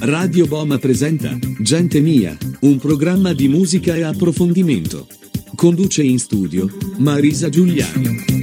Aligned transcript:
Radio 0.00 0.46
Boma 0.48 0.78
presenta 0.78 1.38
Gente 1.60 2.00
Mia, 2.00 2.36
un 2.62 2.78
programma 2.78 3.32
di 3.32 3.46
musica 3.46 3.94
e 3.94 4.02
approfondimento. 4.02 5.06
Conduce 5.54 6.02
in 6.02 6.18
studio 6.18 6.68
Marisa 6.98 7.48
Giuliani. 7.48 8.33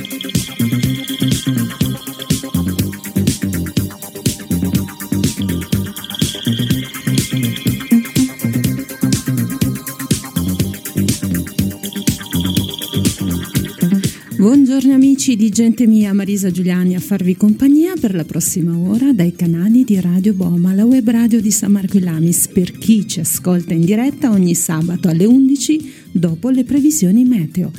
Amici 15.21 15.35
di 15.35 15.49
Gente 15.49 15.85
Mia, 15.85 16.13
Marisa 16.13 16.49
Giuliani 16.49 16.95
a 16.95 16.99
farvi 16.99 17.37
compagnia 17.37 17.93
per 17.99 18.15
la 18.15 18.25
prossima 18.25 18.75
ora 18.75 19.13
dai 19.13 19.35
canali 19.35 19.83
di 19.83 20.01
Radio 20.01 20.33
Boma, 20.33 20.73
la 20.73 20.83
web 20.83 21.07
radio 21.07 21.39
di 21.39 21.51
San 21.51 21.73
Marco 21.73 21.97
Ilamis, 21.97 22.47
per 22.47 22.71
chi 22.71 23.07
ci 23.07 23.19
ascolta 23.19 23.75
in 23.75 23.85
diretta 23.85 24.31
ogni 24.31 24.55
sabato 24.55 25.09
alle 25.09 25.25
11 25.25 25.91
dopo 26.11 26.49
le 26.49 26.63
previsioni 26.63 27.23
meteo. 27.23 27.71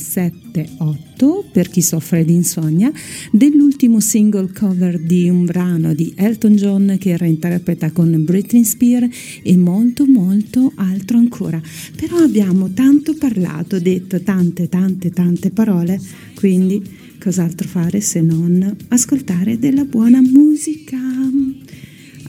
7, 1.19 1.25
8 1.25 1.45
per 1.51 1.69
chi 1.69 1.83
soffre 1.83 2.25
di 2.25 2.35
insonnia, 2.35 2.93
dell'ultimo 3.33 3.99
single 3.99 4.53
cover 4.53 4.99
di 4.99 5.29
un 5.29 5.45
brano 5.45 5.93
di 5.93 6.13
Elton 6.15 6.55
John 6.55 6.97
che 6.99 7.17
reinterpreta 7.17 7.91
con 7.91 8.25
Britney 8.25 8.63
Spears 8.63 9.09
e 9.43 9.57
molto 9.57 10.07
molto 10.07 10.73
altro 10.77 11.19
ancora. 11.19 11.61
Però 11.97 12.19
abbiamo 12.19 12.71
tanto 12.71 13.15
parlato, 13.15 13.81
detto 13.81 14.23
tante 14.23 14.69
tante 14.69 15.11
tante 15.11 15.51
parole, 15.51 16.01
quindi 16.37 16.83
cos'altro 17.21 17.67
fare 17.67 18.01
se 18.01 18.21
non 18.21 18.77
ascoltare 18.89 19.59
della 19.59 19.85
buona 19.85 20.21
musica. 20.21 20.97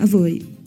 A 0.02 0.06
voi. 0.08 0.58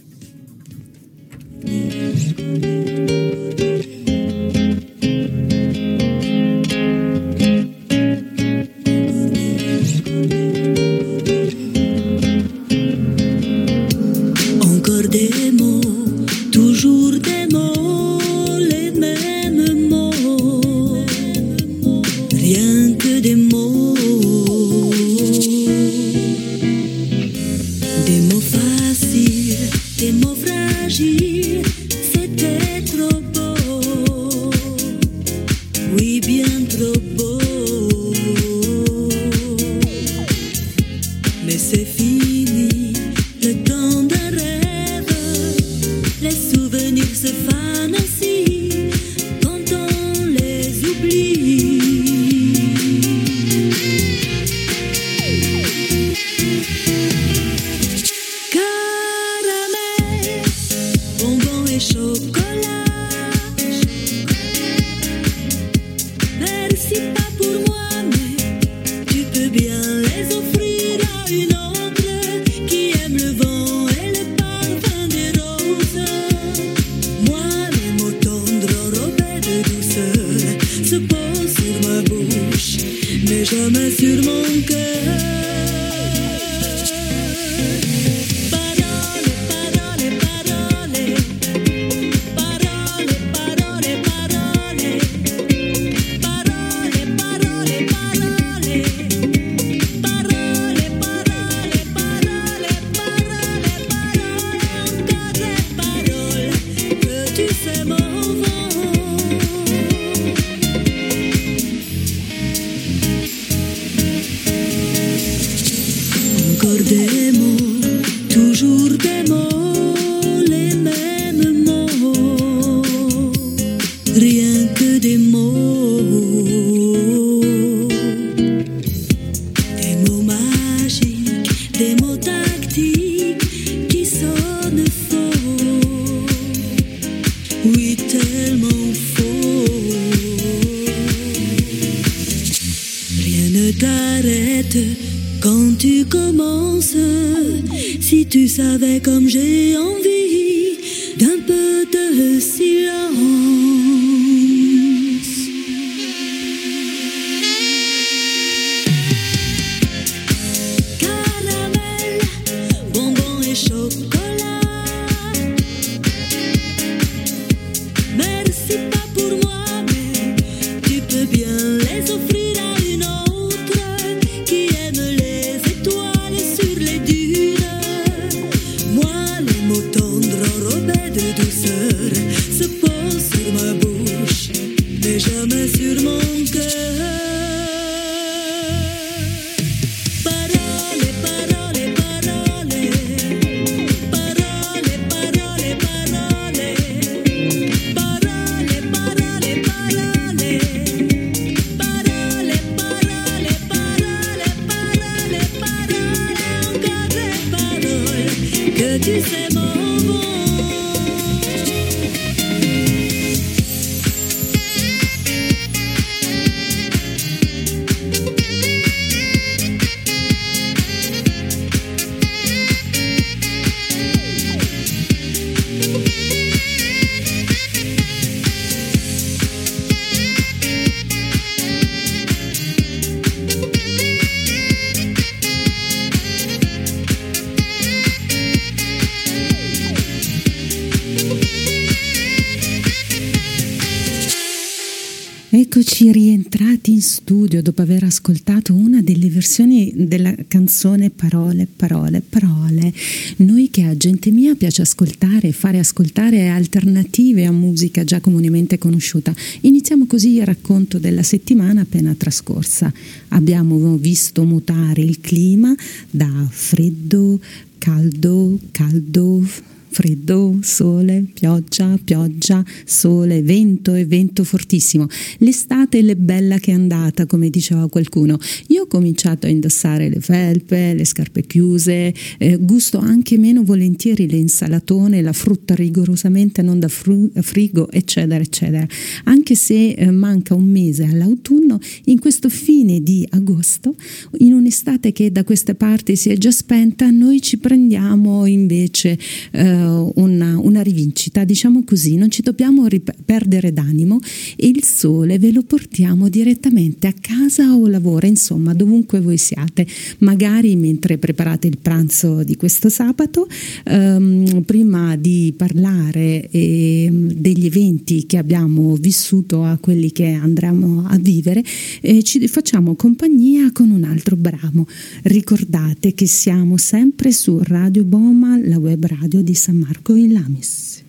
Eccoci 246.03 246.19
rientrati 246.19 246.91
in 246.91 247.01
studio 247.01 247.63
dopo 247.63 247.81
aver 247.81 248.03
ascoltato 248.03 248.75
una 248.75 249.01
delle 249.03 249.29
versioni 249.29 249.93
della 249.95 250.35
canzone 250.49 251.11
Parole, 251.11 251.69
parole, 251.77 252.21
parole. 252.29 252.93
Noi 253.37 253.71
che 253.71 253.85
a 253.85 253.97
gente 253.97 254.33
mia 254.33 254.57
piace 254.57 254.83
ascoltare 254.83 255.47
e 255.47 255.53
fare 255.53 255.79
ascoltare 255.79 256.49
alternative 256.49 257.47
a 257.47 257.53
musica 257.53 258.03
già 258.03 258.19
comunemente 258.19 258.79
conosciuta. 258.79 259.33
Iniziamo 259.61 260.07
così 260.07 260.39
il 260.39 260.45
racconto 260.45 260.99
della 260.99 261.23
settimana 261.23 261.83
appena 261.83 262.13
trascorsa. 262.19 262.93
Abbiamo 263.29 263.97
visto 263.97 264.43
mutare 264.43 265.03
il 265.03 265.21
clima 265.21 265.73
da 266.11 266.49
freddo, 266.51 267.39
caldo, 267.79 268.59
caldo, 268.73 269.47
freddo, 269.93 270.59
sole, 270.63 271.27
pioggia, 271.35 271.99
pioggia, 272.03 272.65
sole, 272.85 273.43
vento 273.43 273.95
e 273.95 274.07
vento 274.07 274.43
fortissimo. 274.43 275.07
L'estate 275.39 275.99
è 275.99 276.15
bella 276.17 276.57
che 276.59 276.71
è 276.71 276.75
andata, 276.75 277.27
come 277.27 277.51
diceva 277.51 277.89
qualcuno. 277.89 278.39
Io 278.69 278.83
ho 278.83 278.87
cominciato 278.87 279.47
a 279.47 279.51
indossare 279.51 280.09
le 280.09 280.21
felpe, 280.21 280.95
le 280.95 281.05
scarpe 281.05 281.43
chiuse, 281.43 282.15
eh, 282.39 282.57
gusto 282.59 282.99
anche 282.99 283.37
meno 283.37 283.63
volentieri 283.63 284.29
le 284.29 284.39
insalatone, 284.39 285.21
la 285.21 285.35
frutta 285.35 285.75
rigorosamente 285.75 286.63
non 286.63 286.81
da 286.81 286.89
fru- 286.89 287.31
frigo, 287.41 287.91
eccetera, 287.91 288.43
eccetera. 288.43 288.87
Anche 289.25 289.55
se 289.55 289.91
eh, 289.91 290.11
manca 290.11 290.55
un 290.55 290.65
mese 290.65 291.05
all'autunno, 291.05 291.79
in 292.07 292.19
questo 292.19 292.49
fine 292.49 293.03
di 293.03 293.27
agosto, 293.31 293.95
in 294.39 294.55
un'estate 294.55 295.13
che 295.13 295.31
da 295.31 295.45
queste 295.45 295.75
parti 295.75 296.17
si 296.17 296.31
è 296.31 296.39
già 296.39 296.51
spenta, 296.51 297.11
noi 297.11 297.43
ci 297.43 297.59
prendiamo 297.59 298.47
invece 298.47 299.19
eh, 299.51 299.82
una, 299.83 300.59
una, 300.59 300.83
rivincita, 300.83 301.45
diciamo 301.45 301.85
così, 301.85 302.17
non 302.17 302.31
ci 302.31 302.43
dobbiamo 302.43 302.87
rip- 302.87 303.15
perdere 303.25 303.73
d'animo 303.73 304.19
e 304.57 304.69
il 304.69 304.83
sole 304.85 305.39
ve 305.39 305.53
lo 305.53 305.63
portiamo 305.63 306.29
direttamente 306.29 307.07
a 307.07 307.15
casa 307.19 307.75
o 307.75 307.87
lavoro, 307.87 308.27
insomma, 308.27 308.75
dovunque 308.75 309.21
voi 309.21 309.37
siate, 309.37 309.87
magari 310.19 310.77
mentre 310.77 311.19
preparate 311.19 311.67
il 311.67 311.79
pranzo 311.79 312.43
di 312.43 312.57
questo 312.57 312.89
sabato, 312.89 313.47
ehm, 313.85 314.63
prima 314.63 315.17
di 315.17 315.53
parlare 315.57 316.49
eh, 316.51 317.09
degli 317.13 317.67
eventi 317.67 318.27
che 318.27 318.39
abbiamo 318.39 318.95
vissuto 318.97 319.65
a 319.65 319.79
quelli 319.79 320.13
che 320.13 320.33
andremo 320.33 321.07
a 321.07 321.17
vivere, 321.19 321.63
eh, 322.01 322.23
ci 322.23 322.47
facciamo 322.49 322.95
compagnia 322.95 323.71
con 323.73 323.91
un 323.91 324.05
altro 324.05 324.37
brano. 324.37 324.87
Ricordate 325.23 326.15
che 326.15 326.27
siamo 326.27 326.77
sempre 326.77 327.33
su 327.33 327.59
Radio 327.63 328.05
Boma, 328.05 328.59
la 328.59 328.79
web 328.79 329.07
radio 329.07 329.43
di 329.43 329.55
San 329.55 329.72
Marco 329.73 330.15
in 330.15 330.35
Lamis. 330.35 331.03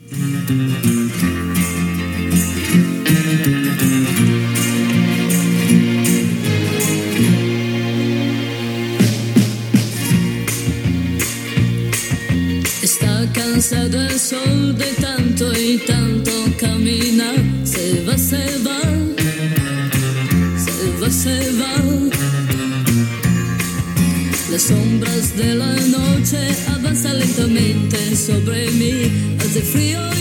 free. 29.64 30.13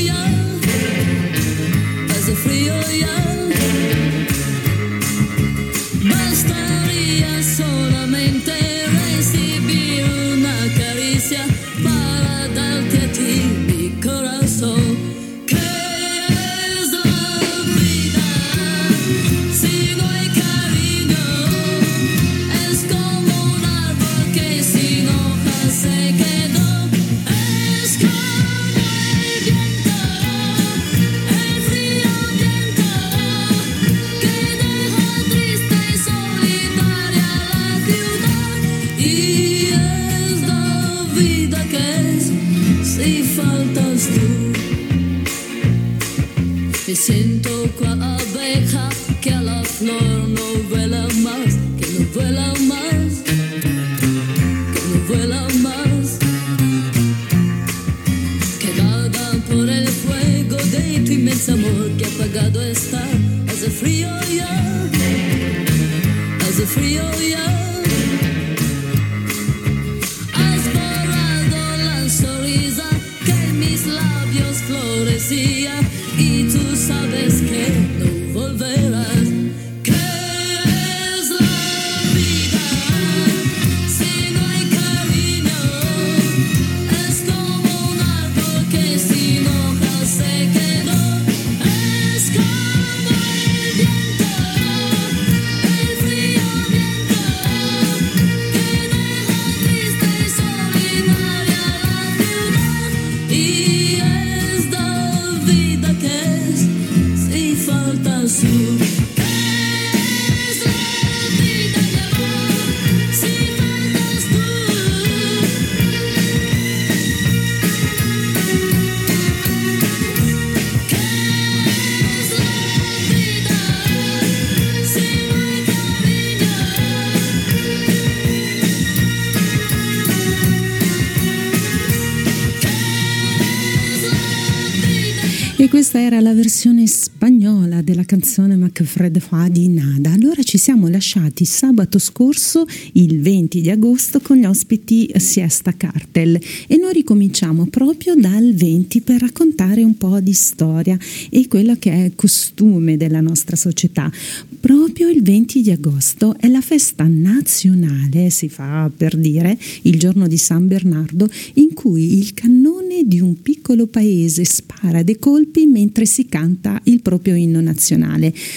Canzone 138.13 138.57
Macfred 138.57 139.19
fa 139.21 139.49
di 139.49 139.69
Nada. 139.69 140.13
Allora 140.13 140.43
ci 140.43 140.59
siamo 140.59 140.87
lasciati 140.89 141.47
sabato 141.47 141.99
scorso, 141.99 142.67
il 142.93 143.23
20 143.23 143.63
di 143.63 143.71
agosto, 143.71 144.21
con 144.21 144.37
gli 144.37 144.45
ospiti 144.45 145.11
Siesta 145.17 145.75
Cartel 145.75 146.39
e 146.67 146.77
noi 146.77 146.93
ricominciamo 146.93 147.69
proprio 147.69 148.15
dal 148.15 148.53
20 148.53 149.01
per 149.01 149.23
raccontare 149.23 149.83
un 149.83 149.97
po' 149.97 150.21
di 150.21 150.35
storia 150.35 150.99
e 151.31 151.49
quello 151.49 151.75
che 151.79 152.05
è 152.05 152.13
costume 152.15 152.99
della 152.99 153.23
nostra 153.23 153.57
società. 153.57 154.13
Proprio 154.61 155.09
il 155.09 155.23
20 155.23 155.63
di 155.63 155.71
agosto 155.71 156.37
è 156.39 156.49
la 156.49 156.61
festa 156.61 157.07
nazionale, 157.09 158.29
si 158.29 158.51
fa 158.51 158.91
per 158.95 159.17
dire, 159.17 159.59
il 159.83 159.99
giorno 159.99 160.29
di 160.29 160.37
San 160.37 160.67
Bernardo, 160.67 161.31
in 161.55 161.73
cui 161.73 162.19
il 162.19 162.35
cannone 162.35 163.05
di 163.07 163.21
un 163.21 163.41
piccolo 163.41 163.87
paese 163.87 164.45
spara 164.45 165.03
dei 165.03 165.19
colpi 165.19 165.65
mentre 165.65 166.05
si 166.05 166.27
canta 166.27 166.79
il 166.85 167.01
proprio 167.01 167.37
inno 167.37 167.63
nazionale. 167.63 168.01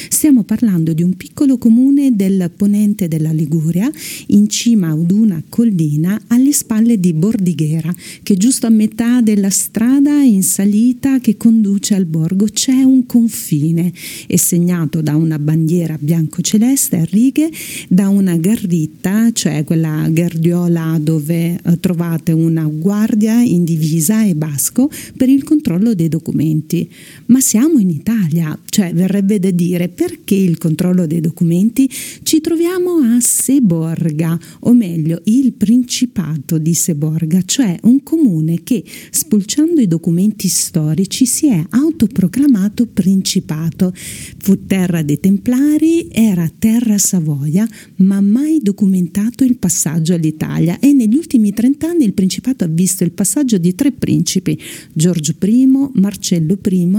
Stiamo 0.10 0.44
parlando 0.44 0.94
di 0.94 1.04
un 1.04 1.16
piccolo 1.16 1.58
comune 1.58 2.16
del 2.16 2.52
ponente 2.56 3.08
della 3.08 3.32
Liguria, 3.32 3.90
in 4.28 4.48
cima 4.50 4.90
ad 4.90 5.12
una 5.12 5.42
collina 5.50 6.20
alle 6.28 6.54
spalle 6.54 7.00
di 7.00 7.14
Bordighera, 7.14 7.94
che 8.24 8.36
giusto 8.36 8.68
a 8.68 8.70
metà 8.70 9.22
della 9.22 9.50
strada 9.50 10.22
in 10.22 10.44
salita 10.44 11.20
che 11.20 11.38
conduce 11.38 11.96
al 11.96 12.06
borgo 12.06 12.46
c'è 12.46 12.84
un 12.84 13.06
confine, 13.06 13.92
è 14.28 14.36
segnato 14.36 15.02
da 15.02 15.16
una 15.16 15.40
bandiera 15.40 15.98
bianco-celeste 16.00 16.98
a 16.98 17.06
righe, 17.06 17.50
da 17.88 18.10
una 18.10 18.38
garritta, 18.38 19.32
cioè 19.32 19.64
quella 19.64 20.08
gardiola 20.10 20.98
dove 21.02 21.60
eh, 21.62 21.80
trovate 21.80 22.32
una 22.32 22.66
guardia 22.66 23.42
in 23.42 23.64
divisa 23.64 24.24
e 24.24 24.36
basco 24.36 24.90
per 25.18 25.30
il 25.30 25.44
controllo 25.44 25.94
dei 25.94 26.10
documenti. 26.10 26.90
Ma 27.28 27.40
siamo 27.40 27.80
in 27.80 27.90
Italia, 27.90 28.58
cioè 28.70 28.94
verrebbe 28.94 29.25
da 29.26 29.52
dire 29.52 29.90
perché 29.90 30.36
il 30.36 30.58
controllo 30.58 31.08
dei 31.08 31.20
documenti? 31.20 31.90
Ci 32.24 32.42
troviamo 32.42 32.98
a 32.98 33.20
Seborga, 33.20 34.38
o 34.62 34.74
meglio 34.74 35.22
il 35.26 35.54
Principato 35.54 36.58
di 36.58 36.74
Seborga, 36.74 37.42
cioè 37.44 37.78
un 37.84 38.04
comune 38.04 38.62
che 38.64 38.84
spulciando 39.10 39.82
i 39.82 39.88
documenti 39.88 40.48
storici 40.48 41.26
si 41.26 41.48
è 41.48 41.64
autoproclamato 41.70 42.86
principato. 42.86 43.94
Fu 44.38 44.66
terra 44.66 45.02
dei 45.02 45.20
Templari, 45.20 46.08
era 46.12 46.50
terra 46.58 46.98
Savoia, 46.98 47.68
ma 47.98 48.22
mai 48.22 48.60
documentato 48.62 49.44
il 49.44 49.58
passaggio 49.58 50.14
all'Italia 50.14 50.80
e 50.80 50.94
negli 50.94 51.16
ultimi 51.16 51.52
trent'anni 51.54 52.04
il 52.06 52.14
Principato 52.14 52.64
ha 52.64 52.68
visto 52.68 53.04
il 53.04 53.12
passaggio 53.12 53.58
di 53.58 53.74
tre 53.74 53.92
principi, 53.92 54.58
Giorgio 54.94 55.34
I, 55.42 55.68
Marcello 55.94 56.58
I 56.70 56.90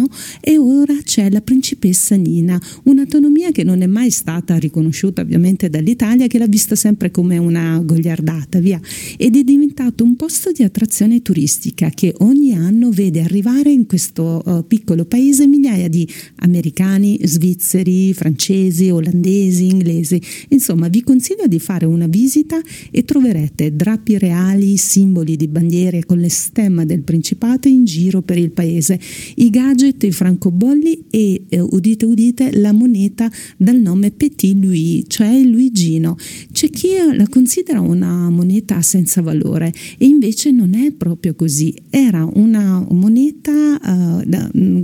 e 0.40 0.58
ora 0.58 0.94
c'è 1.02 1.30
la 1.30 1.40
principessa 1.40 2.15
Nina, 2.16 2.60
un'autonomia 2.84 3.52
che 3.52 3.64
non 3.64 3.82
è 3.82 3.86
mai 3.86 4.10
stata 4.10 4.56
riconosciuta 4.56 5.22
ovviamente 5.22 5.68
dall'Italia, 5.68 6.26
che 6.26 6.38
l'ha 6.38 6.46
vista 6.46 6.74
sempre 6.74 7.10
come 7.10 7.38
una 7.38 7.78
gogliardata, 7.84 8.58
via, 8.58 8.80
ed 9.16 9.36
è 9.36 9.42
diventato 9.42 10.04
un 10.04 10.16
posto 10.16 10.52
di 10.52 10.62
attrazione 10.62 11.22
turistica 11.22 11.90
che 11.90 12.14
ogni 12.18 12.52
anno 12.52 12.90
vede 12.90 13.20
arrivare 13.20 13.70
in 13.70 13.86
questo 13.86 14.42
uh, 14.44 14.66
piccolo 14.66 15.04
paese 15.04 15.46
migliaia 15.46 15.88
di 15.88 16.08
americani, 16.36 17.18
svizzeri, 17.22 18.12
francesi, 18.14 18.90
olandesi, 18.90 19.66
inglesi. 19.66 20.20
Insomma, 20.48 20.88
vi 20.88 21.02
consiglio 21.02 21.46
di 21.46 21.58
fare 21.58 21.86
una 21.86 22.06
visita 22.06 22.60
e 22.90 23.04
troverete 23.04 23.74
drappi 23.76 24.18
reali, 24.18 24.76
simboli 24.76 25.36
di 25.36 25.48
bandiere 25.48 26.04
con 26.04 26.18
le 26.18 26.30
stemma 26.30 26.84
del 26.84 27.02
Principato 27.02 27.68
in 27.68 27.84
giro 27.84 28.22
per 28.22 28.38
il 28.38 28.50
paese, 28.50 28.98
i 29.36 29.50
gadget, 29.50 30.02
i 30.04 30.12
francobolli 30.12 31.04
e, 31.10 31.42
eh, 31.48 31.60
udite 31.60 32.05
udite, 32.06 32.56
la 32.58 32.72
moneta 32.72 33.30
dal 33.56 33.78
nome 33.80 34.10
Petit 34.10 34.56
Louis, 34.60 35.04
cioè 35.08 35.42
Luigino. 35.42 36.16
C'è 36.52 36.70
chi 36.70 36.88
la 37.12 37.26
considera 37.28 37.80
una 37.80 38.30
moneta 38.30 38.80
senza 38.82 39.20
valore 39.22 39.72
e 39.98 40.06
invece 40.06 40.50
non 40.50 40.74
è 40.74 40.92
proprio 40.92 41.34
così. 41.34 41.74
Era 41.90 42.28
una 42.34 42.84
moneta 42.90 44.24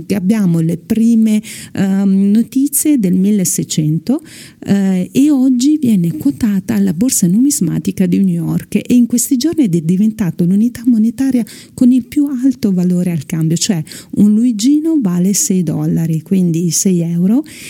che 0.05 0.15
abbiamo 0.15 0.59
le 0.59 0.77
prime 0.77 1.41
uh, 1.73 1.81
notizie 2.05 2.99
del 2.99 3.13
1600 3.13 4.13
uh, 4.13 4.21
e 5.11 5.31
oggi 5.31 5.77
viene 5.77 6.15
quotata 6.17 6.75
alla 6.75 6.93
borsa 6.93 7.27
numismatica 7.27 8.05
di 8.05 8.19
New 8.19 8.45
York 8.45 8.75
e 8.75 8.93
in 8.93 9.05
questi 9.05 9.37
giorni 9.37 9.65
è 9.65 9.69
diventata 9.69 10.43
l'unità 10.43 10.83
monetaria 10.85 11.45
con 11.73 11.91
il 11.91 12.05
più 12.05 12.25
alto 12.25 12.71
valore 12.71 13.11
al 13.11 13.25
cambio, 13.25 13.57
cioè 13.57 13.83
un 14.15 14.33
Luigino 14.33 14.97
vale 15.01 15.33
6 15.33 15.63
dollari, 15.63 16.21
quindi 16.21 16.69
6 16.69 16.99
euro 17.01 17.12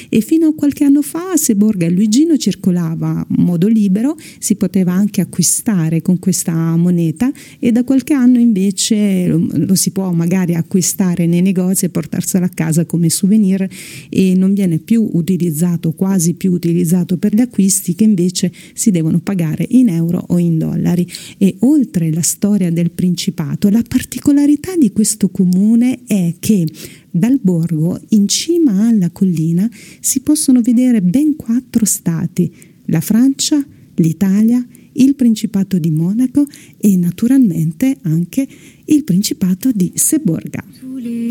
e 0.09 0.21
fino 0.21 0.47
a 0.47 0.53
qualche 0.53 0.83
anno 0.83 1.01
fa 1.01 1.31
a 1.31 1.37
Seborga 1.37 1.85
il 1.85 1.93
Luigino 1.93 2.37
circolava 2.37 3.25
in 3.29 3.43
modo 3.43 3.67
libero, 3.67 4.15
si 4.39 4.55
poteva 4.55 4.93
anche 4.93 5.21
acquistare 5.21 6.01
con 6.01 6.19
questa 6.19 6.75
moneta 6.75 7.31
e 7.59 7.71
da 7.71 7.83
qualche 7.83 8.13
anno 8.13 8.39
invece 8.39 9.27
lo, 9.27 9.47
lo 9.51 9.75
si 9.75 9.91
può 9.91 10.11
magari 10.11 10.55
acquistare 10.55 11.25
nei 11.25 11.41
negozi 11.41 11.85
e 11.85 11.89
portarselo 11.89 12.45
a 12.45 12.49
casa 12.49 12.85
come 12.85 13.09
souvenir 13.09 13.67
e 14.09 14.33
non 14.35 14.53
viene 14.53 14.79
più 14.79 15.09
utilizzato, 15.13 15.91
quasi 15.93 16.33
più 16.33 16.51
utilizzato 16.51 17.17
per 17.17 17.33
gli 17.35 17.41
acquisti 17.41 17.95
che 17.95 18.03
invece 18.03 18.51
si 18.73 18.91
devono 18.91 19.19
pagare 19.19 19.65
in 19.69 19.89
euro 19.89 20.23
o 20.27 20.37
in 20.37 20.57
dollari. 20.57 21.07
E 21.37 21.55
oltre 21.59 22.11
la 22.11 22.21
storia 22.21 22.71
del 22.71 22.91
Principato, 22.91 23.69
la 23.69 23.83
particolarità 23.87 24.75
di 24.75 24.91
questo 24.91 25.29
comune 25.29 25.99
è 26.05 26.35
che 26.39 26.65
dal 27.13 27.39
borgo, 27.39 27.99
in 28.09 28.27
cima 28.27 28.87
alla 28.87 29.11
collina, 29.11 29.69
si 29.99 30.21
possono 30.21 30.61
vedere 30.61 31.01
ben 31.01 31.35
quattro 31.35 31.85
stati, 31.85 32.51
la 32.85 33.01
Francia, 33.01 33.63
l'Italia, 33.95 34.65
il 34.93 35.13
Principato 35.15 35.77
di 35.77 35.91
Monaco 35.91 36.45
e 36.77 36.97
naturalmente 36.97 37.97
anche 38.01 38.47
il 38.85 39.03
Principato 39.03 39.71
di 39.71 39.91
Seborga. 39.93 40.63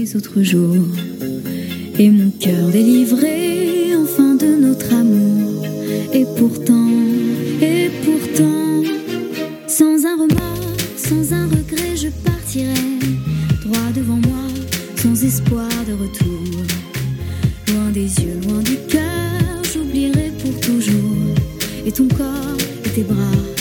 tous 0.03 0.17
autres 0.17 0.43
jours 0.43 0.87
et 1.99 2.11
mon 2.11 2.31
cœur 2.39 2.71
délivré 2.71 3.95
enfin 3.97 4.35
de 4.35 4.57
notre 4.57 4.93
amour 4.93 5.65
et 6.12 6.27
pourtant 6.37 6.91
et 7.61 7.89
pourtant 8.05 8.83
sans 9.67 10.05
un 10.05 10.17
remords 10.17 10.77
sans 10.97 11.33
un 11.33 11.47
regret 11.47 11.97
je 11.97 12.09
partirai 12.25 12.92
sans 15.02 15.25
espoir 15.25 15.68
de 15.88 15.94
retour. 15.94 16.62
Loin 17.68 17.90
des 17.90 18.09
yeux 18.21 18.38
loin 18.47 18.62
du 18.62 18.76
cœur 18.88 19.64
j'oublierai 19.73 20.30
pour 20.40 20.61
toujours. 20.61 21.35
Et 21.85 21.90
ton 21.90 22.06
corps 22.06 22.59
et 22.85 22.88
tes 22.88 23.02
bras 23.02 23.51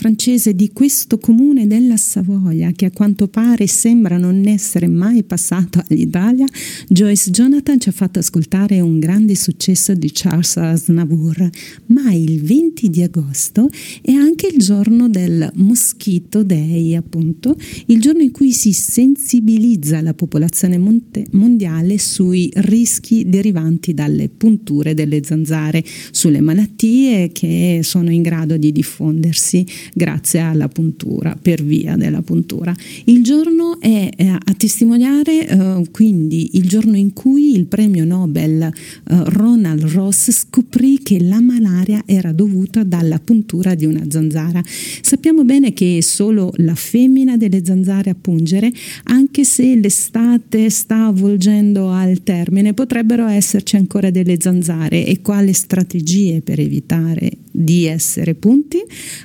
francese 0.00 0.54
di 0.54 0.70
questo 0.72 1.18
comune 1.18 1.66
della 1.66 1.98
Savoia, 1.98 2.72
che 2.72 2.86
a 2.86 2.90
quanto 2.90 3.28
pare 3.28 3.66
sembra 3.66 4.16
non 4.16 4.46
essere 4.46 4.86
mai 4.86 5.22
passato 5.24 5.84
all'Italia, 5.86 6.46
Joyce 6.88 7.30
Jonathan 7.30 7.78
ci 7.78 7.90
ha 7.90 7.92
fatto 7.92 8.18
ascoltare 8.18 8.80
un 8.80 8.98
grande 8.98 9.34
successo 9.34 9.92
di 9.92 10.10
Charles 10.10 10.56
Aznavour. 10.56 11.50
Ma 11.88 12.14
il 12.14 12.40
20 12.40 12.88
di 12.88 13.02
agosto 13.02 13.68
è 14.00 14.12
anche 14.12 14.46
il 14.46 14.58
giorno 14.58 15.06
del 15.10 15.50
Mosquito 15.56 16.42
Day, 16.44 16.94
appunto, 16.94 17.54
il 17.86 18.00
giorno 18.00 18.22
in 18.22 18.30
cui 18.30 18.52
si 18.52 18.72
sensibilizza 18.72 20.00
la 20.00 20.14
popolazione 20.14 20.78
monte- 20.78 21.26
mondiale 21.32 21.98
sui 21.98 22.50
rischi 22.54 23.28
derivanti 23.28 23.92
dalle 23.92 24.30
punture 24.30 24.94
delle 24.94 25.20
zanzare, 25.22 25.84
sulle 26.10 26.40
malattie 26.40 27.32
che 27.32 27.80
sono 27.82 28.10
in 28.10 28.22
grado 28.22 28.56
di 28.56 28.72
diffondersi 28.72 29.66
grazie 29.94 30.40
alla 30.40 30.68
puntura, 30.68 31.36
per 31.40 31.62
via 31.62 31.96
della 31.96 32.22
puntura. 32.22 32.74
Il 33.04 33.22
giorno 33.22 33.80
è 33.80 34.10
eh, 34.16 34.28
a 34.28 34.54
testimoniare 34.56 35.48
eh, 35.48 35.84
quindi 35.90 36.50
il 36.54 36.68
giorno 36.68 36.96
in 36.96 37.12
cui 37.12 37.54
il 37.54 37.66
premio 37.66 38.04
Nobel 38.04 38.62
eh, 38.62 38.70
Ronald 39.04 39.82
Ross 39.84 40.30
scoprì 40.30 41.00
che 41.02 41.20
la 41.20 41.40
malaria 41.40 42.02
era 42.06 42.32
dovuta 42.32 42.82
dalla 42.82 43.18
puntura 43.18 43.74
di 43.74 43.86
una 43.86 44.04
zanzara. 44.08 44.62
Sappiamo 45.00 45.44
bene 45.44 45.72
che 45.72 45.98
è 45.98 46.00
solo 46.00 46.52
la 46.56 46.74
femmina 46.74 47.36
delle 47.36 47.64
zanzare 47.64 48.10
a 48.10 48.16
pungere, 48.20 48.72
anche 49.04 49.44
se 49.44 49.76
l'estate 49.76 50.70
sta 50.70 51.06
avvolgendo 51.06 51.90
al 51.90 52.22
termine, 52.22 52.74
potrebbero 52.74 53.26
esserci 53.26 53.76
ancora 53.76 54.10
delle 54.10 54.36
zanzare 54.40 55.06
e 55.06 55.20
quali 55.20 55.52
strategie 55.52 56.40
per 56.40 56.60
evitare 56.60 57.30
di 57.62 57.84
essere 57.86 58.34
punti? 58.34 58.78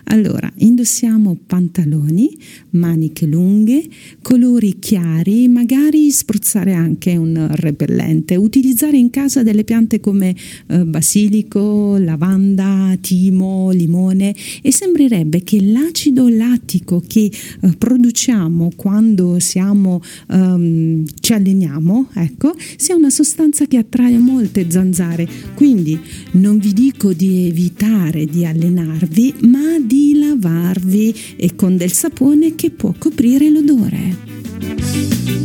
Allora, 0.06 0.52
indossiamo 0.58 1.38
pantaloni, 1.46 2.38
maniche 2.72 3.26
lunghe, 3.26 3.84
colori 4.22 4.78
chiari, 4.80 5.48
magari 5.48 6.12
spruzzare 6.12 6.74
anche 6.74 7.16
un 7.16 7.48
repellente, 7.52 8.36
utilizzare 8.36 8.98
in 8.98 9.10
casa 9.10 9.44
delle 9.44 9.64
piante 9.64 10.00
come 10.00 10.36
eh, 10.68 10.86
basilico, 10.86 11.98
lavanda, 11.98 12.96
timo, 13.02 13.72
limone 13.72 14.36
e 14.62 14.72
sembrerebbe 14.72 15.44
che 15.44 15.62
l'acido 15.62 16.28
lattico 16.28 17.02
che 17.06 17.32
eh, 17.62 17.76
produciamo 17.78 18.72
quando 18.76 19.40
siamo, 19.40 20.02
ehm, 20.30 21.06
ci 21.20 21.34
alleniamo, 21.34 22.10
ecco, 22.14 22.54
sia 22.78 22.96
una 22.96 23.10
sostanza 23.10 23.66
che 23.66 23.78
attrae 23.78 24.18
molte 24.18 24.70
zanzare. 24.70 25.28
Quindi 25.56 26.00
non 26.32 26.58
vi 26.58 26.74
dico 26.74 27.14
di 27.14 27.48
evitare 27.48 28.25
di 28.26 28.46
allenarvi, 28.46 29.36
ma 29.42 29.80
di 29.80 30.20
lavarvi 30.20 31.16
e 31.38 31.56
con 31.56 31.78
del 31.78 31.92
sapone 31.92 32.56
che 32.56 32.72
può 32.72 32.94
coprire 32.98 33.50
l'odore. 33.50 35.45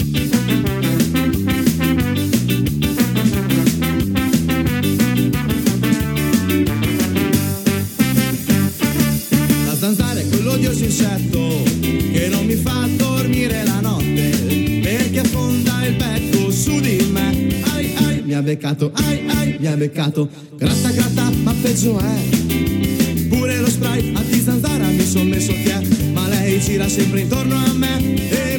Ha 18.40 18.42
beccato, 18.42 18.90
ai 18.94 19.29
ai, 19.29 19.57
mi 19.59 19.66
ha 19.66 19.76
beccato. 19.76 20.29
Gratta 20.57 20.90
gratta, 20.90 21.31
ma 21.42 21.55
peggio 21.61 21.98
è. 21.98 23.29
Pure 23.29 23.61
lo 23.61 23.68
spray 23.68 24.14
anti-zanzara 24.14 24.87
mi 24.87 25.05
son 25.05 25.29
messo 25.29 25.53
che 25.53 26.09
ma 26.12 26.26
lei 26.26 26.59
gira 26.59 26.88
sempre 26.88 27.20
intorno 27.20 27.55
a 27.55 27.72
me 27.74 28.31
e 28.31 28.50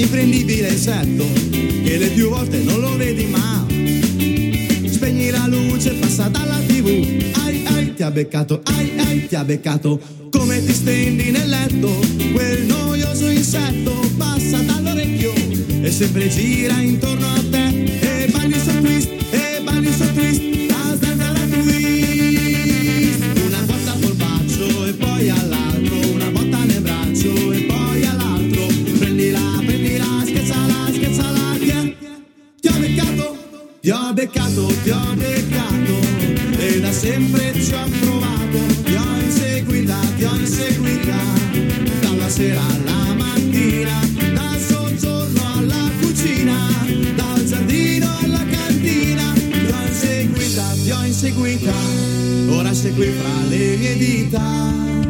l'imprendibile 0.00 0.68
insetto 0.68 1.26
che 1.84 1.98
le 1.98 2.08
più 2.08 2.30
volte 2.30 2.58
non 2.62 2.80
lo 2.80 2.96
vedi 2.96 3.26
mai. 3.26 4.88
Spegni 4.88 5.28
la 5.28 5.46
luce, 5.46 5.92
passa 5.94 6.28
dalla 6.28 6.58
tv. 6.66 6.86
Ai 7.44 7.64
ai, 7.66 7.94
ti 7.94 8.02
ha 8.02 8.10
beccato, 8.10 8.62
ai 8.64 8.92
ai, 8.98 9.26
ti 9.26 9.34
ha 9.34 9.44
beccato. 9.44 10.00
Come 10.30 10.64
ti 10.64 10.72
stendi 10.72 11.30
nel 11.30 11.48
letto, 11.48 11.92
quel 12.32 12.64
noioso 12.64 13.28
insetto 13.28 13.92
passa 14.16 14.58
dall'orecchio 14.62 15.32
e 15.82 15.90
sempre 15.90 16.28
gira 16.28 16.80
intorno 16.80 17.26
a 17.26 17.42
te. 17.50 17.66
E 18.00 18.28
balli 18.30 18.54
il 18.54 18.60
suo 18.60 18.80
twist, 18.80 19.10
e 19.30 19.60
balli 19.62 19.86
il 19.86 19.94
suo 19.94 20.12
twist. 20.14 20.49
Beccato, 34.30 34.66
ti 34.82 34.90
ho 34.90 35.14
beccato 35.14 35.98
e 36.58 36.80
da 36.80 36.92
sempre 36.92 37.52
ci 37.54 37.72
ho 37.72 37.88
provato, 38.00 38.58
ti 38.84 38.94
ho 38.94 39.16
inseguita, 39.20 39.98
ti 40.16 40.24
ho 40.24 40.34
inseguita 40.34 41.16
dalla 42.00 42.28
sera 42.28 42.60
alla 42.60 43.14
mattina, 43.14 44.00
dal 44.34 44.58
soggiorno 44.58 45.40
alla 45.56 45.90
cucina, 46.00 46.56
dal 47.14 47.44
giardino 47.44 48.08
alla 48.22 48.44
cantina, 48.50 49.32
ti 49.32 49.72
ho 49.72 49.86
inseguita, 49.86 50.64
ti 50.82 50.90
ho 50.90 51.04
inseguita, 51.04 51.74
ora 52.50 52.72
sei 52.72 52.94
qui 52.94 53.06
fra 53.06 53.48
le 53.48 53.76
mie 53.76 53.96
dita. 53.96 55.09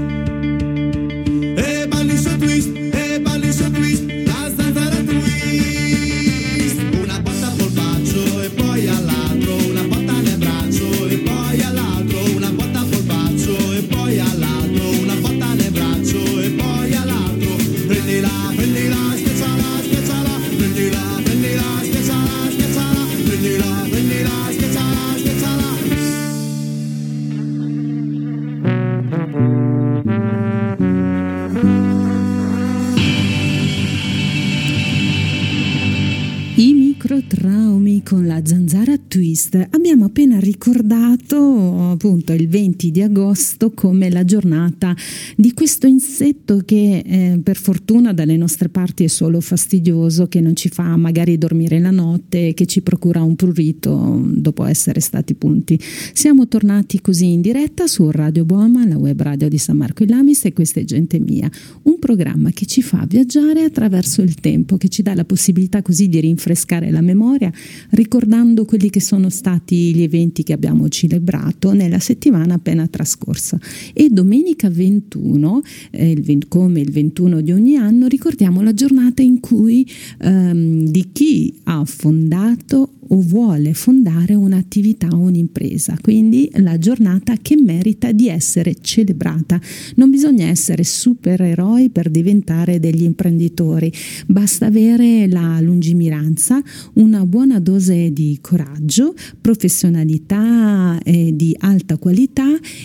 20 42.51 42.91
di 42.91 43.01
agosto 43.01 43.71
come 43.71 44.11
la 44.11 44.25
giornata 44.25 44.95
di 45.37 45.55
questo 45.55 45.87
insetto 45.87 46.63
che 46.65 46.99
eh, 46.99 47.41
per 47.41 47.57
fortuna 47.57 48.13
dalle 48.13 48.37
nostre 48.37 48.69
parti 48.69 49.05
è 49.05 49.07
solo 49.07 49.41
fastidioso, 49.41 50.27
che 50.27 50.41
non 50.41 50.57
ci 50.57 50.69
fa 50.69 50.97
magari 50.97 51.39
dormire 51.39 51.79
la 51.79 51.93
notte, 51.93 52.53
che 52.55 52.67
ci 52.67 52.83
procura 52.83 53.23
un 53.23 53.37
prurito 53.37 54.21
dopo 54.35 54.65
essere 54.65 54.99
stati 54.99 55.35
punti. 55.35 55.79
Siamo 56.13 56.49
tornati 56.49 57.01
così 57.01 57.31
in 57.31 57.41
diretta 57.41 57.87
su 57.87 58.11
Radio 58.11 58.45
Boma, 58.45 58.85
la 58.85 58.99
web 58.99 59.23
radio 59.23 59.49
di 59.49 59.59
San 59.59 59.77
Marco 59.77 60.03
in 60.03 60.11
Lamis 60.11 60.45
e 60.47 60.53
questa 60.53 60.81
è 60.81 60.85
Gente 60.85 61.21
Mia, 61.21 61.49
un 61.85 62.01
programma 62.01 62.51
che 62.51 62.67
ci 62.67 62.83
fa 62.83 63.07
viaggiare 63.09 63.63
attraverso 63.63 64.23
il 64.23 64.35
tempo, 64.35 64.77
che 64.77 64.89
ci 64.89 65.03
dà 65.03 65.15
la 65.15 65.25
possibilità 65.25 65.83
così 65.83 66.09
di 66.09 66.19
rinfrescare 66.19 66.91
la 66.91 67.01
memoria 67.01 67.53
ricordando 67.91 68.65
quelli 68.65 68.91
che 68.91 69.01
sono 69.01 69.31
stati 69.31 69.95
gli 69.95 70.03
eventi 70.03 70.43
che 70.43 70.53
abbiamo 70.53 70.89
celebrato 70.89 71.73
nella 71.73 72.01
settimana 72.01 72.40
appena 72.49 72.87
trascorsa. 72.87 73.59
E 73.93 74.09
domenica 74.09 74.71
21, 74.71 75.61
eh, 75.91 76.11
il, 76.13 76.49
come 76.49 76.81
il 76.81 76.91
21 76.91 77.41
di 77.41 77.53
ogni 77.53 77.77
anno, 77.77 78.07
ricordiamo 78.07 78.63
la 78.63 78.73
giornata 78.73 79.21
in 79.23 79.41
cui 79.41 79.87
ehm, 80.19 80.87
di 80.87 81.09
chi 81.13 81.61
ha 81.65 81.85
fondato 81.85 82.95
o 83.13 83.21
vuole 83.21 83.75
fondare 83.75 84.35
un'attività 84.35 85.09
o 85.09 85.19
un'impresa, 85.19 85.97
quindi 86.01 86.49
la 86.55 86.79
giornata 86.79 87.35
che 87.41 87.57
merita 87.57 88.13
di 88.13 88.29
essere 88.29 88.77
celebrata. 88.81 89.61
Non 89.97 90.11
bisogna 90.11 90.47
essere 90.47 90.85
supereroi 90.85 91.91
per 91.91 92.09
diventare 92.09 92.79
degli 92.79 93.03
imprenditori, 93.03 93.93
basta 94.27 94.67
avere 94.67 95.27
la 95.27 95.61
lungimiranza, 95.61 96.63
una 96.95 97.27
buona 97.27 97.59
dose 97.59 98.13
di 98.13 98.39
coraggio, 98.41 99.15
professionalità 99.41 100.99
eh, 101.03 101.35
di 101.35 101.55
alta 101.59 101.97
qualità 101.97 102.30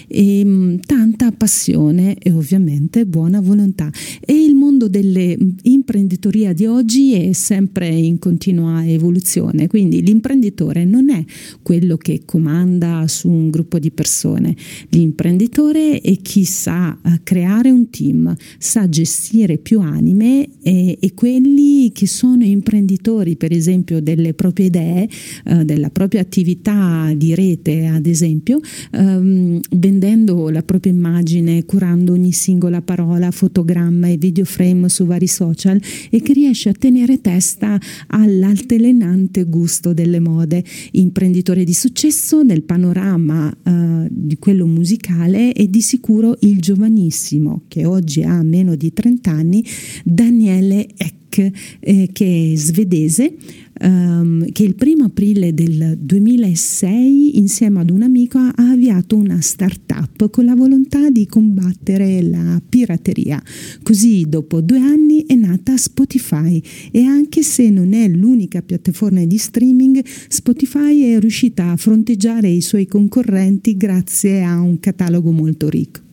e 0.07 0.43
mh, 0.43 0.49
mm, 0.49 0.75
tanta 0.85 1.31
passione 1.31 2.15
e 2.17 2.31
ovviamente 2.31 3.05
buona 3.05 3.39
volontà. 3.41 3.89
E 4.19 4.33
il 4.33 4.55
mondo 4.55 4.87
dell'imprenditoria 4.87 6.53
di 6.53 6.65
oggi 6.65 7.13
è 7.13 7.33
sempre 7.33 7.87
in 7.87 8.19
continua 8.19 8.85
evoluzione, 8.85 9.67
quindi 9.67 10.01
l'imprenditore 10.01 10.85
non 10.85 11.09
è 11.09 11.23
quello 11.61 11.97
che 11.97 12.21
comanda 12.25 13.05
su 13.07 13.29
un 13.29 13.49
gruppo 13.49 13.79
di 13.79 13.91
persone, 13.91 14.55
l'imprenditore 14.89 16.01
è 16.01 16.17
chi 16.21 16.45
sa 16.45 16.97
eh, 17.03 17.19
creare 17.23 17.69
un 17.69 17.89
team, 17.89 18.33
sa 18.57 18.87
gestire 18.89 19.57
più 19.57 19.79
anime 19.79 20.49
e, 20.61 20.97
e 20.99 21.13
quelli 21.13 21.91
che 21.91 22.07
sono 22.07 22.43
imprenditori, 22.43 23.35
per 23.35 23.51
esempio, 23.51 24.01
delle 24.01 24.33
proprie 24.33 24.67
idee, 24.67 25.09
eh, 25.45 25.65
della 25.65 25.89
propria 25.89 26.21
attività 26.21 27.13
di 27.15 27.35
rete, 27.35 27.85
ad 27.85 28.05
esempio, 28.05 28.59
ehm, 28.91 29.34
vendendo 29.71 30.49
la 30.49 30.63
propria 30.63 30.93
immagine, 30.93 31.65
curando 31.65 32.13
ogni 32.13 32.31
singola 32.31 32.81
parola, 32.81 33.31
fotogramma 33.31 34.07
e 34.07 34.17
videoframe 34.17 34.87
su 34.87 35.05
vari 35.05 35.27
social 35.27 35.79
e 36.09 36.21
che 36.21 36.33
riesce 36.33 36.69
a 36.69 36.73
tenere 36.73 37.19
testa 37.19 37.77
all'altelenante 38.07 39.43
gusto 39.43 39.93
del 39.93 40.05
delle 40.05 40.19
mode, 40.19 40.63
imprenditore 40.91 41.63
di 41.63 41.73
successo 41.73 42.43
nel 42.43 42.61
panorama 42.63 43.51
eh, 43.51 44.07
di 44.09 44.37
quello 44.37 44.67
musicale 44.67 45.51
e 45.53 45.69
di 45.69 45.81
sicuro 45.81 46.37
il 46.41 46.59
giovanissimo, 46.59 47.63
che 47.67 47.85
oggi 47.85 48.21
ha 48.21 48.41
meno 48.43 48.75
di 48.75 48.93
30 48.93 49.31
anni, 49.31 49.65
Daniele 50.03 50.87
Eck, 50.95 51.51
eh, 51.79 52.09
che 52.13 52.51
è 52.53 52.55
svedese, 52.55 53.35
um, 53.81 54.51
che 54.51 54.63
il 54.63 54.75
primo 54.75 55.05
aprile 55.05 55.53
del 55.53 55.97
2006 55.99 57.37
insieme 57.37 57.81
ad 57.81 57.89
un 57.89 58.01
amico 58.01 58.37
ha 58.37 58.53
avviato 58.55 59.15
una 59.15 59.41
start-up 59.41 60.29
con 60.29 60.45
la 60.45 60.55
volontà 60.55 61.09
di 61.09 61.25
combattere 61.25 62.21
la 62.21 62.61
pirateria. 62.67 63.41
Così 63.83 64.25
dopo 64.27 64.61
due 64.61 64.79
anni 64.79 65.25
è 65.25 65.35
nata 65.35 65.77
Spotify 65.77 66.61
e 66.91 67.03
anche 67.03 67.43
se 67.43 67.69
non 67.69 67.93
è 67.93 68.07
l'unica 68.07 68.61
piattaforma 68.61 69.25
di 69.25 69.37
streaming, 69.37 70.03
Spotify 70.27 71.13
è 71.13 71.19
riuscita 71.19 71.71
a 71.71 71.77
fronteggiare 71.77 72.47
i 72.47 72.61
suoi 72.61 72.87
concorrenti 72.87 73.75
grazie 73.77 74.43
a 74.43 74.59
un 74.59 74.79
catalogo 74.79 75.31
molto 75.31 75.69
ricco 75.69 76.04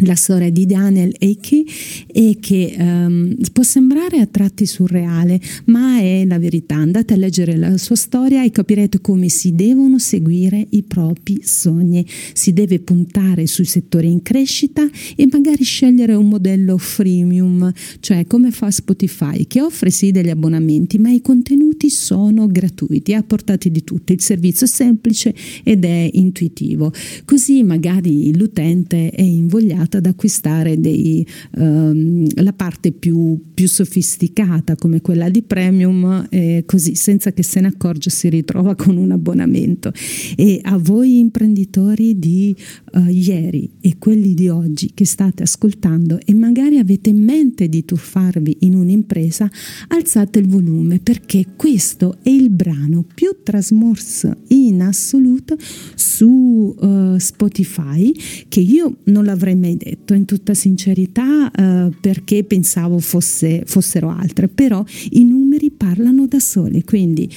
la 0.00 0.14
storia 0.14 0.50
di 0.50 0.66
Daniel 0.66 1.14
Eiki 1.18 1.66
e 2.06 2.38
che 2.40 2.74
um, 2.78 3.36
può 3.52 3.62
sembrare 3.62 4.20
a 4.20 4.26
tratti 4.26 4.66
surreale, 4.66 5.40
ma 5.66 5.98
è 5.98 6.24
la 6.24 6.38
verità. 6.38 6.76
Andate 6.76 7.14
a 7.14 7.16
leggere 7.16 7.56
la 7.56 7.76
sua 7.78 7.96
storia 7.96 8.44
e 8.44 8.50
capirete 8.50 9.00
come 9.00 9.28
si 9.28 9.54
devono 9.54 9.98
seguire 9.98 10.66
i 10.70 10.82
propri 10.82 11.40
sogni. 11.42 12.06
Si 12.32 12.52
deve 12.52 12.80
puntare 12.80 13.46
sui 13.46 13.64
settori 13.64 14.10
in 14.10 14.22
crescita 14.22 14.88
e 15.16 15.28
magari 15.30 15.64
scegliere 15.64 16.14
un 16.14 16.28
modello 16.28 16.78
freemium, 16.78 17.72
cioè 18.00 18.26
come 18.26 18.50
fa 18.50 18.70
Spotify, 18.70 19.46
che 19.46 19.60
offre 19.60 19.90
sì 19.90 20.10
degli 20.10 20.30
abbonamenti, 20.30 20.98
ma 20.98 21.10
i 21.10 21.20
contenuti 21.20 21.90
sono 21.90 22.46
gratuiti, 22.46 23.14
a 23.14 23.22
portata 23.22 23.68
di 23.68 23.84
tutti. 23.84 24.12
Il 24.12 24.20
servizio 24.20 24.66
è 24.66 24.68
semplice 24.68 25.34
ed 25.62 25.84
è 25.84 26.10
intuitivo. 26.12 26.92
Così 27.24 27.62
magari 27.62 28.36
l'utente 28.36 29.10
è 29.10 29.22
invogliato 29.22 29.89
ad 29.96 30.06
acquistare 30.06 30.78
dei, 30.78 31.26
um, 31.56 32.26
la 32.34 32.52
parte 32.52 32.92
più, 32.92 33.38
più, 33.54 33.68
sofisticata 33.68 34.76
come 34.76 35.00
quella 35.00 35.28
di 35.28 35.42
premium 35.42 36.26
e 36.28 36.64
così 36.66 36.94
senza 36.94 37.32
che 37.32 37.42
se 37.42 37.60
ne 37.60 37.68
accorge 37.68 38.10
si 38.10 38.28
ritrova 38.28 38.74
con 38.74 38.96
un 38.96 39.10
abbonamento. 39.10 39.92
E 40.36 40.60
a 40.62 40.76
voi 40.78 41.18
imprenditori 41.18 42.18
di 42.18 42.54
uh, 42.92 43.08
ieri 43.08 43.70
e 43.80 43.96
quelli 43.98 44.34
di 44.34 44.48
oggi 44.48 44.90
che 44.94 45.04
state 45.04 45.42
ascoltando 45.42 46.18
e 46.24 46.34
magari 46.34 46.78
avete 46.78 47.10
in 47.10 47.22
mente 47.22 47.68
di 47.68 47.84
tuffarvi 47.84 48.58
in 48.60 48.74
un'impresa 48.74 49.50
alzate 49.88 50.38
il 50.38 50.46
volume 50.46 50.98
perché 50.98 51.46
questo 51.56 52.18
è 52.22 52.28
il 52.30 52.50
brano 52.50 53.04
più 53.14 53.36
trasmosso 53.42 54.36
in 54.48 54.82
assoluto 54.82 55.56
su 55.94 56.74
uh, 56.78 57.18
Spotify 57.18 58.12
che 58.48 58.60
io 58.60 58.98
non 59.04 59.24
l'avrei 59.24 59.56
mai 59.56 59.76
detto 59.82 60.14
in 60.14 60.26
tutta 60.26 60.52
sincerità 60.54 61.50
eh, 61.50 61.90
perché 62.00 62.44
pensavo 62.44 62.98
fosse, 62.98 63.62
fossero 63.64 64.10
altre, 64.10 64.48
però 64.48 64.84
i 65.10 65.24
numeri 65.24 65.70
parlano 65.70 66.26
da 66.26 66.38
soli, 66.38 66.84
quindi 66.84 67.28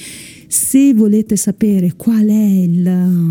se 0.54 0.94
volete 0.94 1.34
sapere 1.34 1.94
qual 1.96 2.26
è 2.26 2.32
il, 2.32 2.86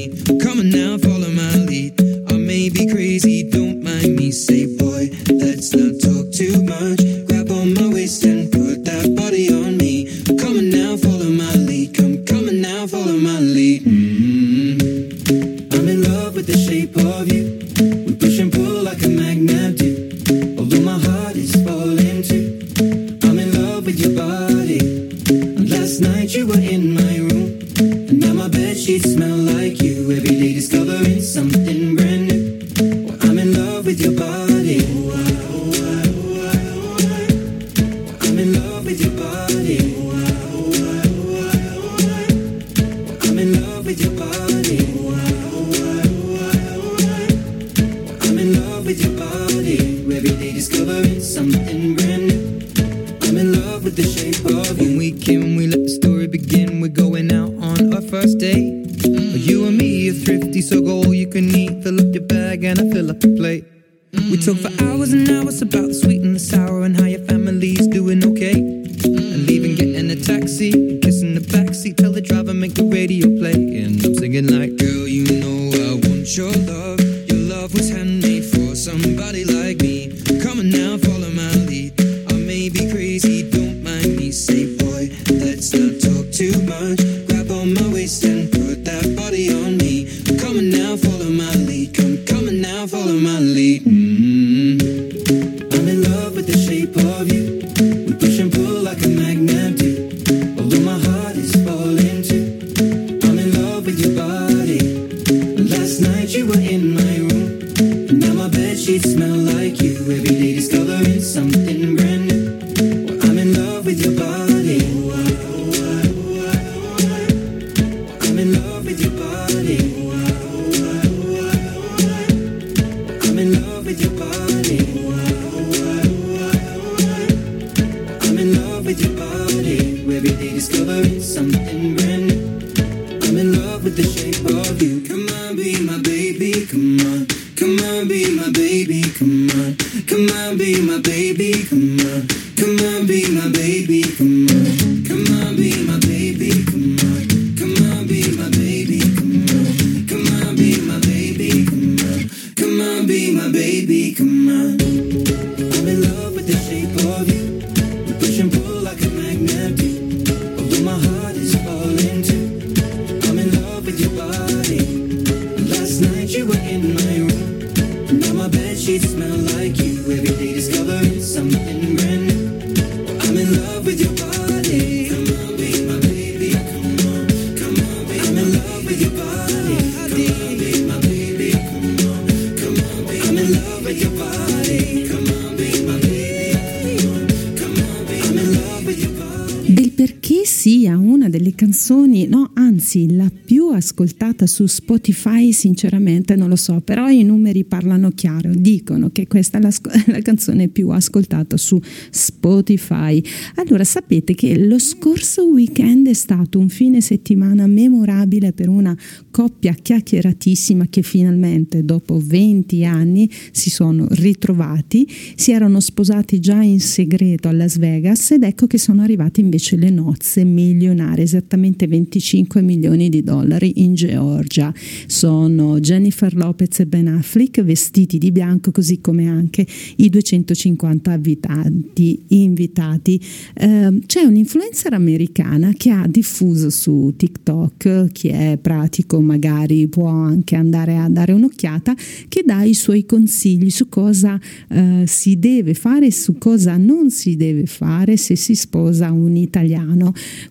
Perché 189.97 190.45
sia 190.45 190.95
una 190.95 191.27
delle 191.27 191.55
canzoni, 191.55 192.27
no, 192.27 192.51
anzi 192.53 193.15
la 193.15 193.31
più 193.33 193.69
ascoltata 193.69 194.45
su 194.45 194.67
Spotify, 194.67 195.51
sinceramente 195.51 196.35
non 196.35 196.49
lo 196.49 196.55
so, 196.55 196.81
però 196.81 197.09
i 197.09 197.23
numeri 197.23 197.63
parlano 197.63 198.11
chiaro, 198.11 198.53
dicono 198.53 199.09
che 199.09 199.25
questa 199.25 199.57
è 199.57 199.61
la, 199.61 199.71
la 200.05 200.19
canzone 200.19 200.67
più 200.67 200.89
ascoltata 200.89 201.57
su 201.57 201.81
Spotify. 202.11 203.19
Allora 203.55 203.83
sapete 203.83 204.35
che 204.35 204.59
lo 204.59 204.77
scorso 204.77 205.47
weekend 205.47 206.07
è 206.07 206.13
stato 206.13 206.59
un 206.59 206.69
fine 206.69 207.01
settimana 207.01 207.65
memorabile 207.65 208.53
per 208.53 208.69
una 208.69 208.95
coppia 209.31 209.73
chiacchieratissima 209.73 210.85
che 210.91 211.01
finalmente 211.01 211.83
dopo 211.83 212.21
20 212.23 212.85
anni 212.85 213.27
si 213.51 213.71
sono 213.71 214.05
ritrovati, 214.11 215.09
si 215.33 215.53
erano 215.53 215.79
sposati 215.79 216.39
già 216.39 216.61
in 216.61 216.81
segreto 216.81 217.47
a 217.47 217.51
Las 217.51 217.79
Vegas 217.79 218.29
ed 218.29 218.43
ecco 218.43 218.67
che 218.67 218.77
sono 218.77 219.01
arrivate 219.01 219.41
invece 219.41 219.75
le 219.75 219.85
nozze 219.89 220.43
milionarie, 220.43 221.23
esattamente 221.23 221.87
25 221.87 222.61
milioni 222.61 223.09
di 223.09 223.23
dollari 223.23 223.83
in 223.83 223.93
Georgia. 223.93 224.73
Sono 225.05 225.79
Jennifer 225.79 226.35
Lopez 226.35 226.79
e 226.79 226.85
Ben 226.85 227.07
Affleck 227.07 227.63
vestiti 227.63 228.17
di 228.17 228.31
bianco 228.31 228.71
così 228.71 229.01
come 229.01 229.27
anche 229.27 229.65
i 229.97 230.09
250 230.09 231.11
abitanti 231.11 232.23
invitati. 232.27 233.19
Eh, 233.53 234.01
c'è 234.05 234.21
un'influencer 234.21 234.93
americana 234.93 235.71
che 235.73 235.91
ha 235.91 236.05
diffuso 236.07 236.69
su 236.69 237.13
TikTok, 237.15 238.11
chi 238.11 238.29
è 238.29 238.57
pratico 238.61 239.21
magari 239.21 239.87
può 239.87 240.07
anche 240.07 240.55
andare 240.55 240.97
a 240.97 241.09
dare 241.09 241.33
un'occhiata, 241.33 241.95
che 242.27 242.43
dà 242.45 242.63
i 242.63 242.73
suoi 242.73 243.05
consigli 243.05 243.69
su 243.69 243.89
cosa 243.89 244.39
eh, 244.69 245.03
si 245.05 245.39
deve 245.39 245.73
fare 245.73 246.07
e 246.07 246.11
su 246.11 246.37
cosa 246.37 246.77
non 246.77 247.09
si 247.09 247.35
deve 247.35 247.65
fare 247.65 248.17
se 248.17 248.35
si 248.35 248.55
sposa 248.55 249.11
un 249.11 249.35
italiano. 249.35 249.76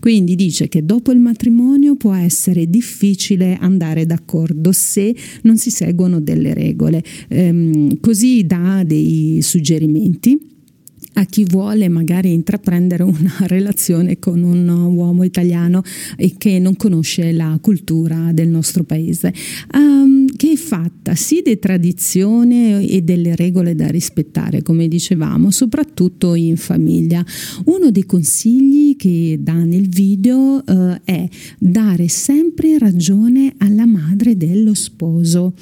Quindi 0.01 0.35
dice 0.35 0.69
che 0.69 0.85
dopo 0.85 1.12
il 1.12 1.19
matrimonio 1.19 1.97
può 1.97 2.15
essere 2.15 2.69
difficile 2.69 3.57
andare 3.61 4.07
d'accordo 4.07 4.73
se 4.73 5.15
non 5.43 5.57
si 5.57 5.71
seguono 5.71 6.21
delle 6.21 6.55
regole. 6.55 7.03
Ehm, 7.29 8.01
così 8.01 8.45
dà 8.47 8.83
dei 8.85 9.41
suggerimenti 9.43 10.55
a 11.18 11.24
chi 11.24 11.44
vuole 11.44 11.88
magari 11.88 12.33
intraprendere 12.33 13.02
una 13.02 13.37
relazione 13.46 14.18
con 14.18 14.42
un 14.42 14.68
uomo 14.68 15.22
italiano 15.24 15.83
e 16.16 16.35
che 16.37 16.59
non 16.59 16.76
conosce 16.76 17.33
la 17.33 17.59
cultura 17.61 18.33
del 18.33 18.48
nostro 18.48 18.85
paese, 18.85 19.33
um, 19.74 20.26
che 20.37 20.52
è 20.52 20.57
fatta 20.57 21.14
sì 21.14 21.40
di 21.44 21.59
tradizione 21.59 22.87
e 22.87 23.02
delle 23.02 23.35
regole 23.35 23.74
da 23.74 23.88
rispettare, 23.88 24.62
come 24.62 24.88
dicevamo, 24.88 25.50
soprattutto 25.50 26.35
in 26.35 26.57
famiglia. 26.57 27.24
Uno 27.64 27.90
dei 27.90 28.05
consigli 28.05 28.96
che 28.96 29.38
dà 29.40 29.64
nel 29.64 29.88
video 29.88 30.62
uh, 30.66 30.96
è 31.05 31.29
dare 31.59 32.09
sempre 32.09 32.79
ragione 32.79 33.55
alla 33.59 33.87
madre 33.87 34.37
dello 34.37 34.74
sposo. 34.74 35.55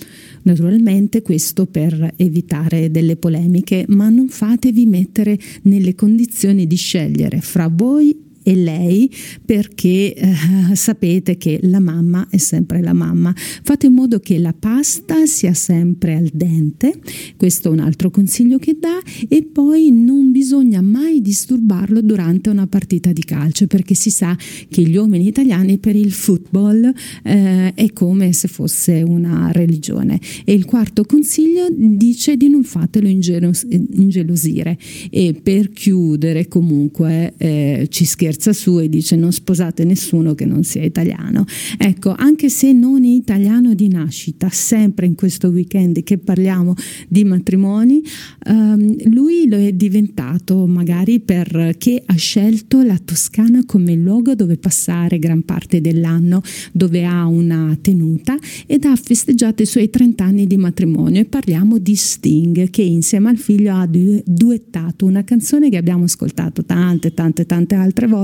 Naturalmente 0.45 1.23
questo 1.23 1.67
per 1.67 2.15
evitare 2.17 2.91
delle 2.91 3.17
polemiche, 3.17 3.85
ma 3.89 4.09
non 4.09 4.29
fatevi 4.29 4.87
mettere 4.87 5.39
nelle 5.63 5.95
condizioni 5.95 6.67
di 6.67 6.77
scegliere 6.77 7.41
fra 7.41 7.71
voi 7.73 8.33
e 8.45 8.55
lei 8.55 9.11
perché 9.45 10.15
eh, 10.15 10.35
sapete 10.75 11.37
che 11.37 11.59
la 11.63 11.81
mamma 11.81 12.29
è 12.31 12.37
sempre 12.37 12.83
la 12.83 12.93
mamma. 12.93 13.35
Fate 13.35 13.87
in 13.87 13.95
modo 13.95 14.21
che 14.21 14.39
la 14.39 14.53
pasta 14.53 15.25
sia 15.25 15.55
sempre 15.55 16.15
al 16.15 16.31
dente, 16.33 17.01
questo 17.37 17.69
è 17.69 17.73
un 17.73 17.81
altro 17.81 18.11
consiglio 18.11 18.59
che 18.59 18.77
dà, 18.79 19.01
e 19.29 19.43
poi 19.43 19.91
non 19.91 20.31
bisogna 20.31 20.83
mai 20.83 21.23
disturbarlo 21.23 22.03
durante 22.03 22.51
una 22.51 22.67
partita 22.67 23.13
di 23.13 23.25
calcio 23.25 23.67
perché 23.67 23.95
si 23.95 24.11
sa 24.11 24.37
che 24.69 24.83
gli 24.83 24.97
uomini 24.97 25.27
italiani 25.27 25.79
per 25.79 25.97
il 25.97 26.13
football 26.13 26.93
eh, 27.23 27.73
è 27.73 27.93
come 27.93 28.33
se 28.35 28.49
fosse 28.49 29.03
una 29.03 29.51
religione. 29.53 30.21
E 30.45 30.53
il 30.53 30.67
quarto 30.67 31.05
consiglio 31.05 31.67
dice 31.71 32.37
di 32.37 32.51
non 32.51 32.63
fatelo 32.63 33.09
ingelos- 33.09 33.67
ingelosire 33.71 34.77
e 35.11 35.35
per 35.43 35.71
chiudere 35.71 36.47
comunque 36.47 37.33
eh, 37.39 37.87
ci 37.89 38.05
scherziamo 38.05 38.33
scherza 38.35 38.53
su 38.53 38.81
e 38.81 38.89
dice 38.89 39.17
non 39.17 39.33
sposate 39.33 39.85
nessuno 39.85 40.35
che 40.35 40.45
non 40.45 40.65
sia 40.65 40.83
italiano. 40.83 41.45
Ecco, 41.79 42.15
anche 42.17 42.49
se 42.49 42.73
non 42.73 43.05
è 43.05 43.09
italiano 43.09 43.75
di 43.75 43.89
nascita, 43.89 44.49
sempre 44.51 45.07
in 45.07 45.15
questo 45.15 45.49
weekend 45.49 46.03
che 46.03 46.19
parliamo 46.19 46.75
di 47.09 47.25
matrimoni, 47.25 48.03
ehm, 48.47 49.11
lui 49.11 49.49
lo 49.49 49.57
è 49.57 49.73
diventato 49.73 50.67
magari 50.67 51.21
per 51.21 51.49
perché 51.55 52.03
ha 52.05 52.17
scelto 52.17 52.83
la 52.83 52.99
Toscana 53.03 53.65
come 53.65 53.95
luogo 53.95 54.35
dove 54.35 54.57
passare 54.57 55.19
gran 55.19 55.43
parte 55.43 55.81
dell'anno, 55.81 56.43
dove 56.73 57.05
ha 57.05 57.27
una 57.27 57.77
tenuta 57.81 58.37
ed 58.67 58.85
ha 58.85 58.97
festeggiato 58.97 59.63
i 59.63 59.67
suoi 59.67 59.91
30 59.91 60.25
anni 60.25 60.47
di 60.47 60.57
matrimonio 60.57 61.21
e 61.21 61.25
parliamo 61.25 61.79
di 61.79 61.95
Sting 61.95 62.71
che 62.71 62.83
insieme 62.83 63.29
al 63.31 63.37
figlio 63.37 63.75
ha 63.75 63.87
duettato 63.87 65.07
una 65.07 65.23
canzone 65.25 65.71
che 65.71 65.77
abbiamo 65.77 66.05
ascoltato 66.05 66.65
tante 66.65 67.15
tante 67.15 67.47
tante 67.47 67.75
altre 67.75 68.07
volte 68.07 68.24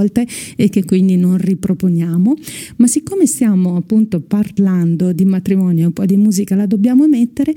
e 0.57 0.69
che 0.69 0.85
quindi 0.85 1.17
non 1.17 1.37
riproponiamo, 1.37 2.35
ma 2.77 2.87
siccome 2.87 3.27
stiamo 3.27 3.77
appunto 3.77 4.21
parlando 4.21 5.13
di 5.13 5.25
matrimonio 5.25 5.83
e 5.83 5.87
un 5.87 5.93
po' 5.93 6.07
di 6.07 6.17
musica 6.17 6.55
la 6.55 6.67
dobbiamo 6.67 7.07
mettere, 7.07 7.55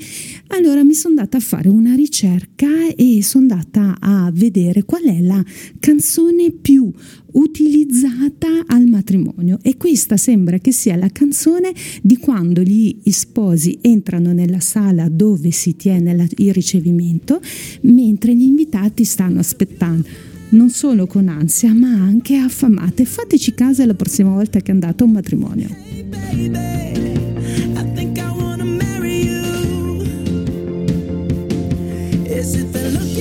allora 0.48 0.84
mi 0.84 0.94
sono 0.94 1.16
andata 1.16 1.38
a 1.38 1.42
fare 1.42 1.70
una 1.70 1.94
ricerca 1.96 2.68
e 2.96 3.22
sono 3.24 3.46
andata 3.50 3.98
a 4.00 4.32
vedere 4.34 4.84
qual 4.84 5.04
è 5.04 5.22
la 5.22 5.44
canzone 5.80 6.52
più 6.52 6.92
utilizzata 7.34 8.48
al 8.66 8.86
matrimonio. 8.86 9.60
E 9.62 9.78
questa 9.78 10.18
sembra 10.18 10.58
che 10.60 10.72
sia 10.72 10.96
la 10.96 11.10
canzone 11.10 11.74
di 12.02 12.18
quando 12.18 12.62
gli 12.62 13.00
sposi 13.06 13.78
entrano 13.82 14.34
nella 14.34 14.60
sala 14.60 15.10
dove 15.10 15.52
si 15.52 15.76
tiene 15.76 16.16
la, 16.16 16.26
il 16.38 16.54
ricevimento 16.54 17.42
mentre 17.82 18.36
gli 18.36 18.44
invitati 18.44 19.04
stanno 19.04 19.40
aspettando 19.40 20.32
non 20.54 20.70
solo 20.70 21.06
con 21.08 21.28
ansia 21.28 21.74
ma 21.74 21.90
anche 21.90 22.38
affamate 22.38 23.06
fateci 23.06 23.54
caso 23.54 23.86
la 23.86 23.94
prossima 23.94 24.32
volta 24.32 24.60
che 24.60 24.72
andate 24.72 25.04
a 25.04 25.06
un 25.06 25.12
matrimonio 25.12 25.94
baby. 26.14 26.58
I 27.76 27.86
I. 27.86 28.14
Is 32.26 32.56
it 32.56 32.74
the 32.74 32.90
look 32.92 33.13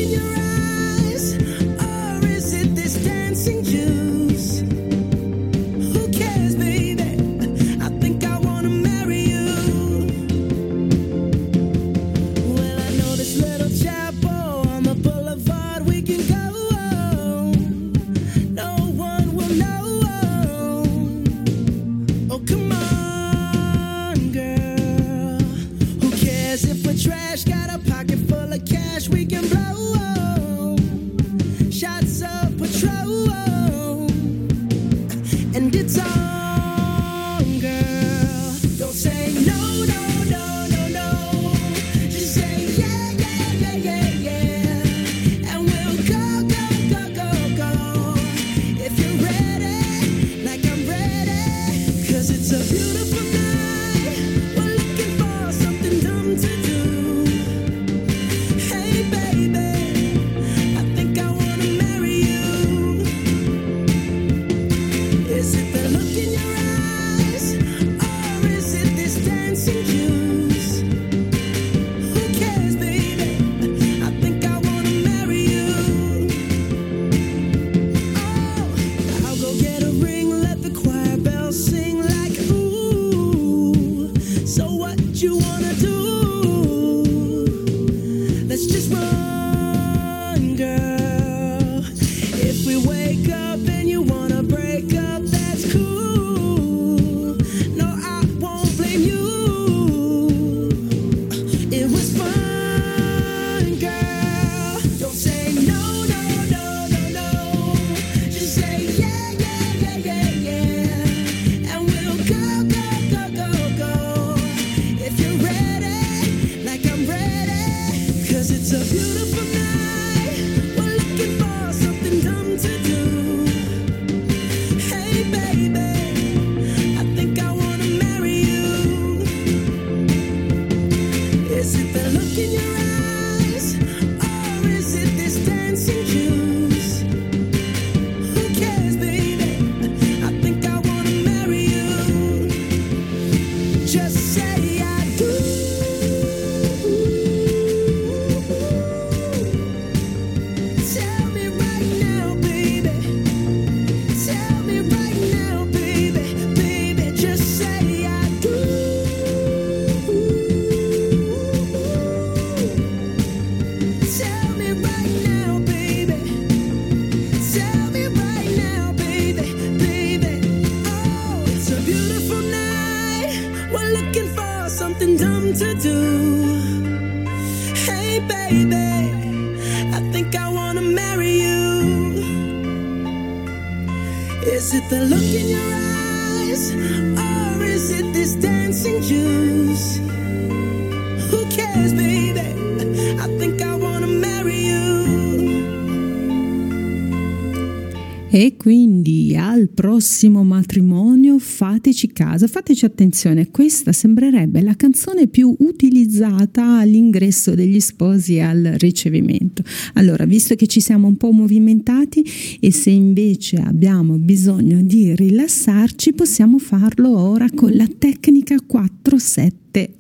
prossimo 200.13 200.44
matrimonio 200.44 201.38
fateci 201.38 202.13
caso, 202.13 202.46
fateci 202.46 202.85
attenzione, 202.85 203.50
questa 203.50 203.92
sembrerebbe 203.92 204.60
la 204.60 204.75
canzone 204.77 205.27
più 205.27 205.56
utilizzata 205.60 206.81
all'ingresso 206.81 207.54
degli 207.54 207.81
sposi 207.81 208.38
al 208.38 208.75
ricevimento. 208.77 209.63
Allora, 209.94 210.27
visto 210.27 210.54
che 210.54 210.67
ci 210.67 210.81
siamo 210.81 211.06
un 211.06 211.17
po' 211.17 211.31
movimentati 211.31 212.23
e 212.60 212.71
se 212.73 212.90
invece 212.90 213.56
abbiamo 213.56 214.19
bisogno 214.19 214.83
di 214.83 215.17
rilassarci, 215.17 216.13
possiamo 216.13 216.58
farlo 216.58 217.19
ora 217.19 217.48
con 217.48 217.73
la 217.73 217.88
tecnica 217.98 218.56
4-7 218.56 219.92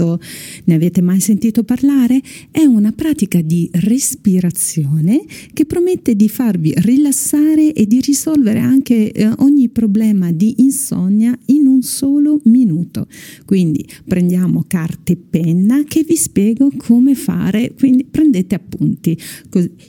478. 0.00 0.20
Ne 0.64 0.74
avete 0.74 1.02
mai 1.02 1.20
sentito 1.20 1.62
parlare? 1.62 2.20
È 2.50 2.62
una 2.62 2.92
pratica 2.92 3.40
di 3.42 3.68
respirazione 3.72 5.24
che 5.52 5.66
promette 5.66 6.16
di 6.16 6.28
farvi 6.28 6.72
rilassare 6.76 7.72
e 7.72 7.86
di 7.86 8.00
risolvere 8.00 8.60
anche 8.60 9.12
eh, 9.12 9.30
ogni 9.38 9.68
problema 9.68 10.32
di 10.32 10.54
insonnia 10.58 11.36
in 11.46 11.66
un 11.66 11.82
solo 11.82 12.40
minuto. 12.44 13.06
Quindi 13.44 13.86
prendiamo 14.06 14.64
carta 14.66 15.12
e 15.12 15.16
penna 15.16 15.82
che 15.84 16.04
vi 16.06 16.16
spiego 16.16 16.70
come 16.76 17.14
fare, 17.14 17.74
quindi 17.76 18.04
prendete 18.04 18.54
appunti. 18.54 19.16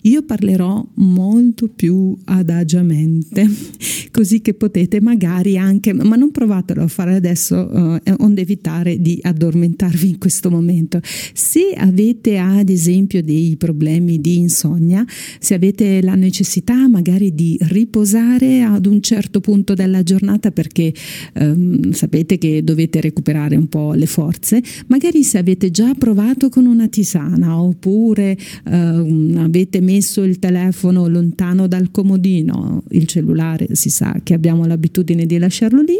Io 0.03 0.23
parlerò 0.23 0.85
molto 0.95 1.67
più 1.67 2.17
adagiamente, 2.25 3.47
così 4.11 4.41
che 4.41 4.53
potete 4.53 4.99
magari 4.99 5.57
anche, 5.57 5.93
ma 5.93 6.15
non 6.15 6.31
provatelo 6.31 6.83
a 6.83 6.87
fare 6.87 7.15
adesso, 7.15 8.01
eh, 8.03 8.15
onde 8.17 8.41
evitare 8.41 8.99
di 8.99 9.19
addormentarvi 9.21 10.00
in 10.07 10.17
questo 10.17 10.49
momento. 10.49 10.99
Se 11.33 11.73
avete 11.75 12.37
ad 12.37 12.69
esempio 12.69 13.21
dei 13.21 13.55
problemi 13.57 14.19
di 14.19 14.37
insonnia, 14.37 15.05
se 15.39 15.53
avete 15.53 16.01
la 16.01 16.15
necessità 16.15 16.87
magari 16.87 17.33
di 17.33 17.57
riposare 17.61 18.61
ad 18.63 18.85
un 18.85 19.01
certo 19.01 19.39
punto 19.39 19.73
della 19.73 20.03
giornata 20.03 20.51
perché 20.51 20.93
ehm, 21.33 21.91
sapete 21.91 22.37
che 22.37 22.63
dovete 22.63 23.01
recuperare 23.01 23.55
un 23.55 23.67
po' 23.67 23.93
le 23.93 24.05
forze, 24.05 24.61
magari 24.87 25.23
se 25.23 25.37
avete 25.37 25.71
già 25.71 25.93
provato 25.93 26.49
con 26.49 26.65
una 26.65 26.87
tisana 26.87 27.61
oppure 27.61 28.37
ehm, 28.65 29.37
avete 29.37 29.81
messo 29.81 30.23
il 30.23 30.39
telefono 30.39 31.07
lontano 31.07 31.67
dal 31.67 31.91
comodino, 31.91 32.83
il 32.89 33.05
cellulare 33.05 33.75
si 33.75 33.89
sa 33.89 34.19
che 34.23 34.33
abbiamo 34.33 34.65
l'abitudine 34.65 35.25
di 35.25 35.37
lasciarlo 35.37 35.81
lì 35.81 35.97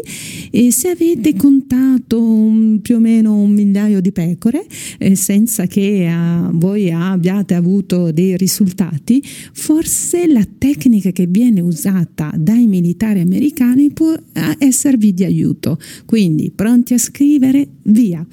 e 0.50 0.70
se 0.72 0.88
avete 0.88 1.34
contato 1.34 2.22
un, 2.22 2.80
più 2.80 2.96
o 2.96 2.98
meno 2.98 3.34
un 3.34 3.52
migliaio 3.52 3.81
di 4.00 4.12
pecore 4.12 4.66
eh, 4.98 5.14
senza 5.14 5.66
che 5.66 6.06
eh, 6.06 6.48
voi 6.52 6.90
abbiate 6.90 7.54
avuto 7.54 8.12
dei 8.12 8.36
risultati, 8.36 9.22
forse 9.52 10.26
la 10.26 10.46
tecnica 10.58 11.10
che 11.10 11.26
viene 11.26 11.60
usata 11.60 12.32
dai 12.36 12.66
militari 12.66 13.20
americani 13.20 13.90
può 13.92 14.12
eh, 14.12 14.56
esservi 14.58 15.12
di 15.12 15.24
aiuto. 15.24 15.78
Quindi 16.04 16.50
pronti 16.50 16.94
a 16.94 16.98
scrivere? 16.98 17.68
Via 17.84 18.24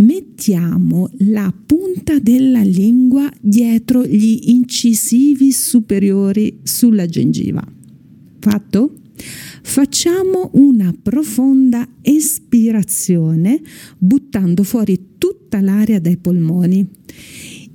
mettiamo 0.00 1.10
la 1.18 1.52
punta 1.66 2.18
della 2.18 2.62
lingua 2.62 3.30
dietro 3.40 4.04
gli 4.04 4.50
incisivi 4.50 5.52
superiori 5.52 6.60
sulla 6.62 7.06
gengiva. 7.06 7.62
Fatto? 8.38 8.94
Facciamo 9.62 10.50
una 10.54 10.94
profonda 11.00 11.86
espirazione 12.02 13.60
buttando 13.98 14.62
fuori 14.62 15.16
tutta 15.18 15.60
l'aria 15.60 16.00
dai 16.00 16.16
polmoni. 16.16 16.86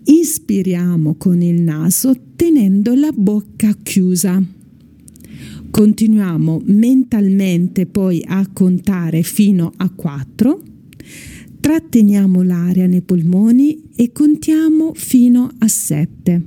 Inspiriamo 0.03 1.15
con 1.15 1.41
il 1.41 1.61
naso 1.61 2.15
tenendo 2.35 2.93
la 2.93 3.11
bocca 3.11 3.75
chiusa. 3.81 4.43
Continuiamo 5.69 6.61
mentalmente 6.65 7.85
poi 7.85 8.23
a 8.25 8.47
contare 8.51 9.23
fino 9.23 9.71
a 9.77 9.89
4 9.89 10.73
Tratteniamo 11.65 12.43
l'aria 12.43 12.85
nei 12.85 13.01
polmoni 13.01 13.89
e 13.95 14.11
contiamo 14.11 14.91
fino 14.93 15.49
a 15.57 15.67
7. 15.67 16.43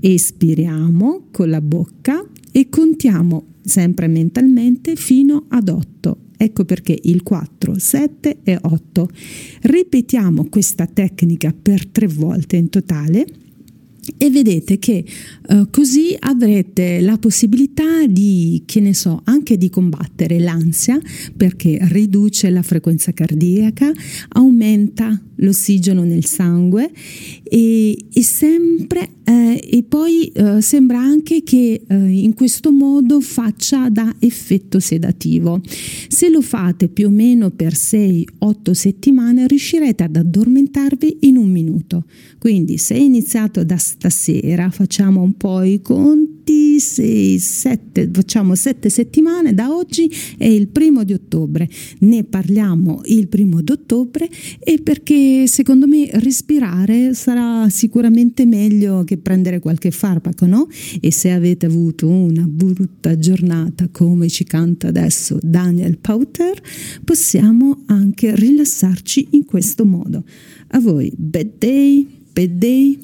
Espiriamo 0.00 1.26
con 1.30 1.50
la 1.50 1.60
bocca 1.60 2.26
e 2.52 2.68
contiamo 2.68 3.54
sempre 3.62 4.08
mentalmente 4.08 4.96
fino 4.96 5.46
ad 5.48 5.68
8. 5.68 6.16
Ecco 6.36 6.64
perché 6.64 6.98
il 7.02 7.22
4, 7.22 7.78
7 7.78 8.38
e 8.42 8.58
8. 8.60 9.08
Ripetiamo 9.62 10.48
questa 10.48 10.86
tecnica 10.86 11.52
per 11.52 11.86
tre 11.86 12.06
volte 12.06 12.56
in 12.56 12.70
totale 12.70 13.26
e 14.16 14.30
vedete 14.30 14.78
che 14.78 15.04
uh, 15.48 15.68
così 15.70 16.14
avrete 16.18 17.00
la 17.00 17.18
possibilità 17.18 18.06
di, 18.06 18.62
che 18.66 18.80
ne 18.80 18.94
so, 18.94 19.20
anche 19.24 19.56
di 19.56 19.70
combattere 19.70 20.38
l'ansia 20.38 20.98
perché 21.36 21.78
riduce 21.90 22.50
la 22.50 22.62
frequenza 22.62 23.12
cardiaca, 23.12 23.90
aumenta 24.30 25.20
l'ossigeno 25.36 26.04
nel 26.04 26.24
sangue 26.24 26.90
e, 27.42 27.96
e 28.12 28.22
sempre 28.22 29.08
eh, 29.30 29.60
e 29.62 29.84
poi 29.84 30.26
eh, 30.26 30.60
sembra 30.60 30.98
anche 30.98 31.42
che 31.44 31.82
eh, 31.86 31.94
in 31.94 32.34
questo 32.34 32.72
modo 32.72 33.20
faccia 33.20 33.88
da 33.88 34.12
effetto 34.18 34.80
sedativo. 34.80 35.60
Se 36.08 36.28
lo 36.28 36.40
fate 36.40 36.88
più 36.88 37.06
o 37.06 37.10
meno 37.10 37.50
per 37.50 37.72
6-8 37.72 38.70
settimane 38.72 39.46
riuscirete 39.46 40.02
ad 40.02 40.16
addormentarvi 40.16 41.18
in 41.20 41.36
un 41.36 41.50
minuto. 41.50 42.04
Quindi 42.38 42.76
se 42.78 42.94
iniziato 42.94 43.64
da 43.64 43.78
stasera 44.00 44.70
facciamo 44.70 45.20
un 45.20 45.36
po' 45.36 45.62
i 45.62 45.82
conti, 45.82 46.80
6, 46.80 47.38
7, 47.38 48.08
facciamo 48.10 48.54
7 48.54 48.88
settimane 48.88 49.52
da 49.52 49.74
oggi 49.74 50.10
è 50.38 50.46
il 50.46 50.68
primo 50.68 51.04
di 51.04 51.12
ottobre. 51.12 51.68
Ne 51.98 52.24
parliamo 52.24 53.02
il 53.04 53.28
primo 53.28 53.60
di 53.60 53.72
ottobre 53.72 54.26
e 54.58 54.80
perché 54.82 55.46
secondo 55.46 55.86
me 55.86 56.08
respirare 56.14 57.12
sarà 57.12 57.68
sicuramente 57.68 58.46
meglio 58.46 59.04
che 59.04 59.18
prendere 59.18 59.58
qualche 59.58 59.90
farmaco, 59.90 60.46
no? 60.46 60.66
E 60.98 61.12
se 61.12 61.30
avete 61.30 61.66
avuto 61.66 62.08
una 62.08 62.46
brutta 62.48 63.18
giornata 63.18 63.88
come 63.92 64.30
ci 64.30 64.44
canta 64.44 64.88
adesso 64.88 65.38
Daniel 65.42 65.98
Powter, 65.98 66.58
possiamo 67.04 67.82
anche 67.86 68.34
rilassarci 68.34 69.28
in 69.32 69.44
questo 69.44 69.84
modo. 69.84 70.24
A 70.68 70.80
voi, 70.80 71.12
bad 71.14 71.50
day, 71.58 72.06
bad 72.32 72.50
day. 72.52 72.98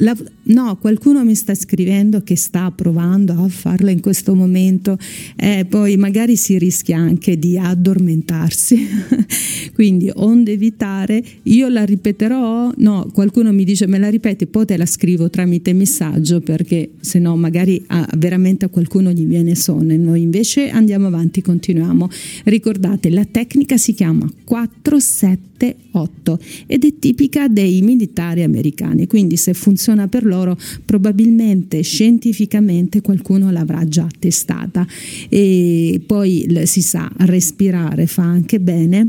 La, 0.00 0.16
no, 0.48 0.76
qualcuno 0.76 1.24
mi 1.24 1.34
sta 1.34 1.54
scrivendo 1.54 2.22
che 2.22 2.36
sta 2.36 2.70
provando 2.70 3.32
a 3.42 3.48
farlo 3.48 3.90
in 3.90 4.00
questo 4.00 4.34
momento 4.34 4.98
eh, 5.36 5.66
poi 5.68 5.96
magari 5.96 6.36
si 6.36 6.58
rischia 6.58 6.98
anche 6.98 7.38
di 7.38 7.58
addormentarsi. 7.58 8.86
Quindi, 9.74 10.10
onde 10.14 10.52
evitare, 10.52 11.22
io 11.44 11.68
la 11.68 11.84
ripeterò, 11.84 12.72
no, 12.76 13.10
qualcuno 13.12 13.52
mi 13.52 13.64
dice 13.64 13.86
me 13.86 13.98
la 13.98 14.08
ripeti, 14.08 14.46
poi 14.46 14.66
te 14.66 14.76
la 14.76 14.86
scrivo 14.86 15.30
tramite 15.30 15.72
messaggio 15.72 16.40
perché 16.40 16.90
se 17.00 17.18
no 17.18 17.36
magari 17.36 17.82
ah, 17.86 18.08
veramente 18.16 18.64
a 18.64 18.68
qualcuno 18.68 19.12
gli 19.12 19.26
viene 19.26 19.54
sonno. 19.54 19.92
E 19.92 19.96
noi 19.96 20.22
invece 20.22 20.70
andiamo 20.70 21.06
avanti, 21.06 21.42
continuiamo. 21.42 22.08
Ricordate, 22.44 23.10
la 23.10 23.24
tecnica 23.24 23.76
si 23.76 23.94
chiama 23.94 24.28
478 24.44 26.38
ed 26.66 26.84
è 26.84 26.98
tipica 26.98 27.48
dei 27.48 27.82
militari 27.82 28.42
americani, 28.42 29.06
quindi 29.06 29.36
se 29.36 29.54
funziona 29.54 30.08
per 30.08 30.24
loro 30.24 30.37
probabilmente 30.84 31.82
scientificamente 31.82 33.00
qualcuno 33.00 33.50
l'avrà 33.50 33.86
già 33.86 34.06
testata. 34.18 34.86
E 35.28 36.00
poi 36.06 36.46
si 36.64 36.82
sa 36.82 37.10
respirare 37.18 38.06
fa 38.06 38.22
anche 38.22 38.60
bene 38.60 39.06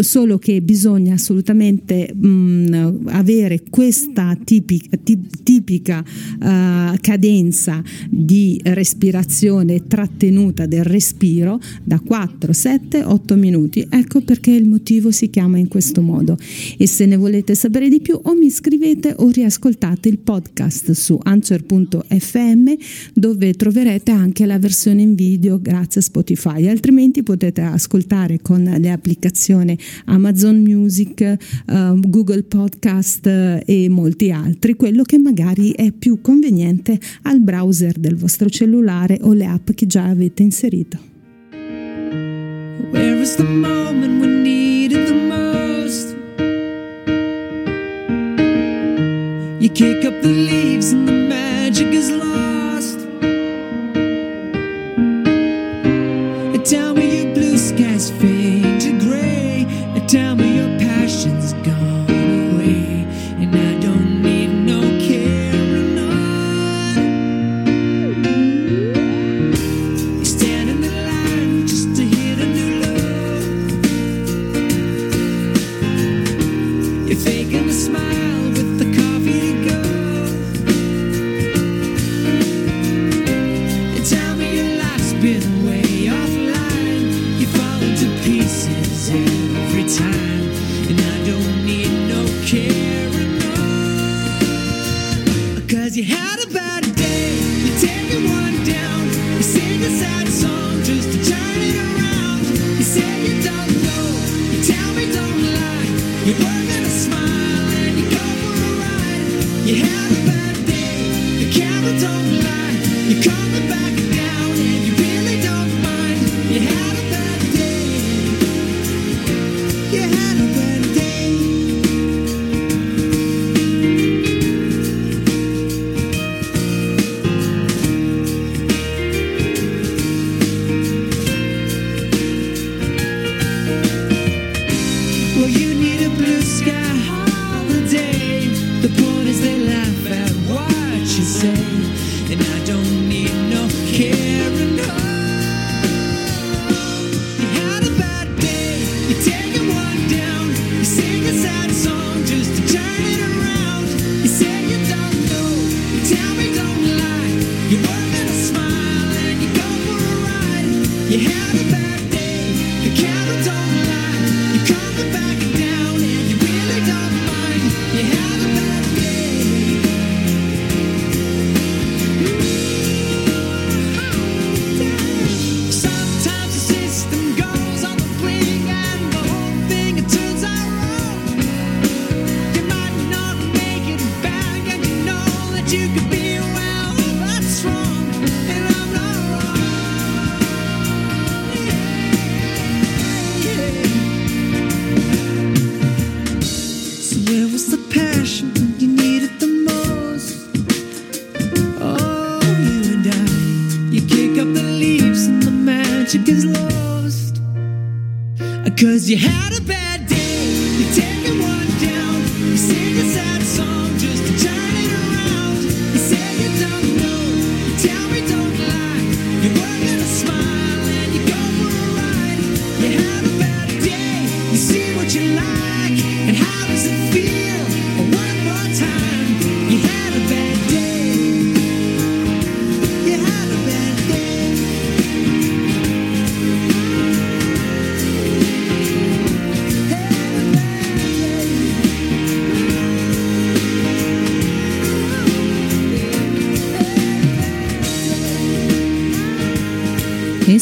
solo 0.00 0.38
che 0.38 0.60
bisogna 0.62 1.14
assolutamente 1.14 2.12
mh, 2.12 3.06
avere 3.06 3.62
questa 3.68 4.36
tipica, 4.42 4.98
tipica 5.42 6.02
uh, 6.02 6.96
cadenza 7.00 7.82
di 8.08 8.60
respirazione 8.64 9.86
trattenuta 9.86 10.66
del 10.66 10.84
respiro 10.84 11.60
da 11.82 12.00
4, 12.00 12.52
7, 12.52 13.04
8 13.04 13.36
minuti. 13.36 13.86
Ecco 13.88 14.20
perché 14.20 14.50
il 14.52 14.66
motivo 14.66 15.10
si 15.10 15.30
chiama 15.30 15.58
in 15.58 15.68
questo 15.68 16.02
modo. 16.02 16.36
E 16.76 16.86
se 16.86 17.06
ne 17.06 17.16
volete 17.16 17.54
sapere 17.54 17.88
di 17.88 18.00
più 18.00 18.18
o 18.22 18.34
mi 18.34 18.50
scrivete 18.50 19.14
o 19.18 19.28
riascoltate 19.28 20.08
il 20.08 20.18
podcast 20.18 20.29
su 20.94 21.18
anchor.fm 21.20 22.72
dove 23.14 23.54
troverete 23.54 24.12
anche 24.12 24.46
la 24.46 24.58
versione 24.58 25.02
in 25.02 25.14
video 25.14 25.60
grazie 25.60 26.00
a 26.00 26.04
Spotify, 26.04 26.68
altrimenti 26.68 27.22
potete 27.22 27.62
ascoltare 27.62 28.40
con 28.40 28.62
le 28.62 28.90
applicazioni 28.90 29.76
Amazon 30.06 30.60
Music, 30.60 31.36
uh, 31.66 31.98
Google 31.98 32.44
Podcast 32.44 33.26
uh, 33.26 33.62
e 33.64 33.88
molti 33.88 34.30
altri, 34.30 34.74
quello 34.74 35.02
che 35.02 35.18
magari 35.18 35.72
è 35.72 35.90
più 35.90 36.20
conveniente 36.20 36.98
al 37.22 37.40
browser 37.40 37.98
del 37.98 38.16
vostro 38.16 38.48
cellulare 38.48 39.18
o 39.22 39.32
le 39.32 39.46
app 39.46 39.70
che 39.70 39.86
già 39.86 40.04
avete 40.04 40.42
inserito. 40.42 40.98
Where 42.92 43.20
is 43.20 43.36
the 43.36 43.44
moment 43.44 44.20
we 44.20 44.26
need 44.26 44.69
kick 49.74 50.04
up 50.04 50.20
the 50.22 50.28
leaves 50.28 50.92
and 50.92 51.06
the 51.06 51.12
magic 51.12 51.88
is 51.88 52.10
lost. 52.10 52.29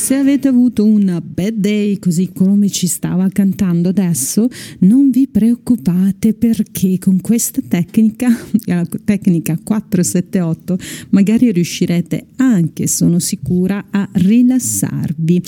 Se 0.09 0.15
avete 0.15 0.49
avuto 0.49 0.87
una 0.87 1.21
bad 1.21 1.53
day 1.53 1.99
così 1.99 2.31
come 2.33 2.71
ci 2.71 2.87
stava 2.87 3.29
cantando 3.29 3.91
adesso, 3.91 4.49
non 4.79 5.11
vi 5.11 5.29
preoccupate 5.29 6.33
perché 6.33 6.99
con 6.99 7.21
questa 7.21 7.61
tecnica, 7.69 8.29
la 8.65 8.87
tecnica 9.05 9.59
478, 9.63 10.79
magari 11.11 11.53
riuscirete 11.53 12.29
anche, 12.37 12.87
sono 12.87 13.19
sicura, 13.19 13.85
a 13.91 14.09
rilassarvi. 14.11 15.43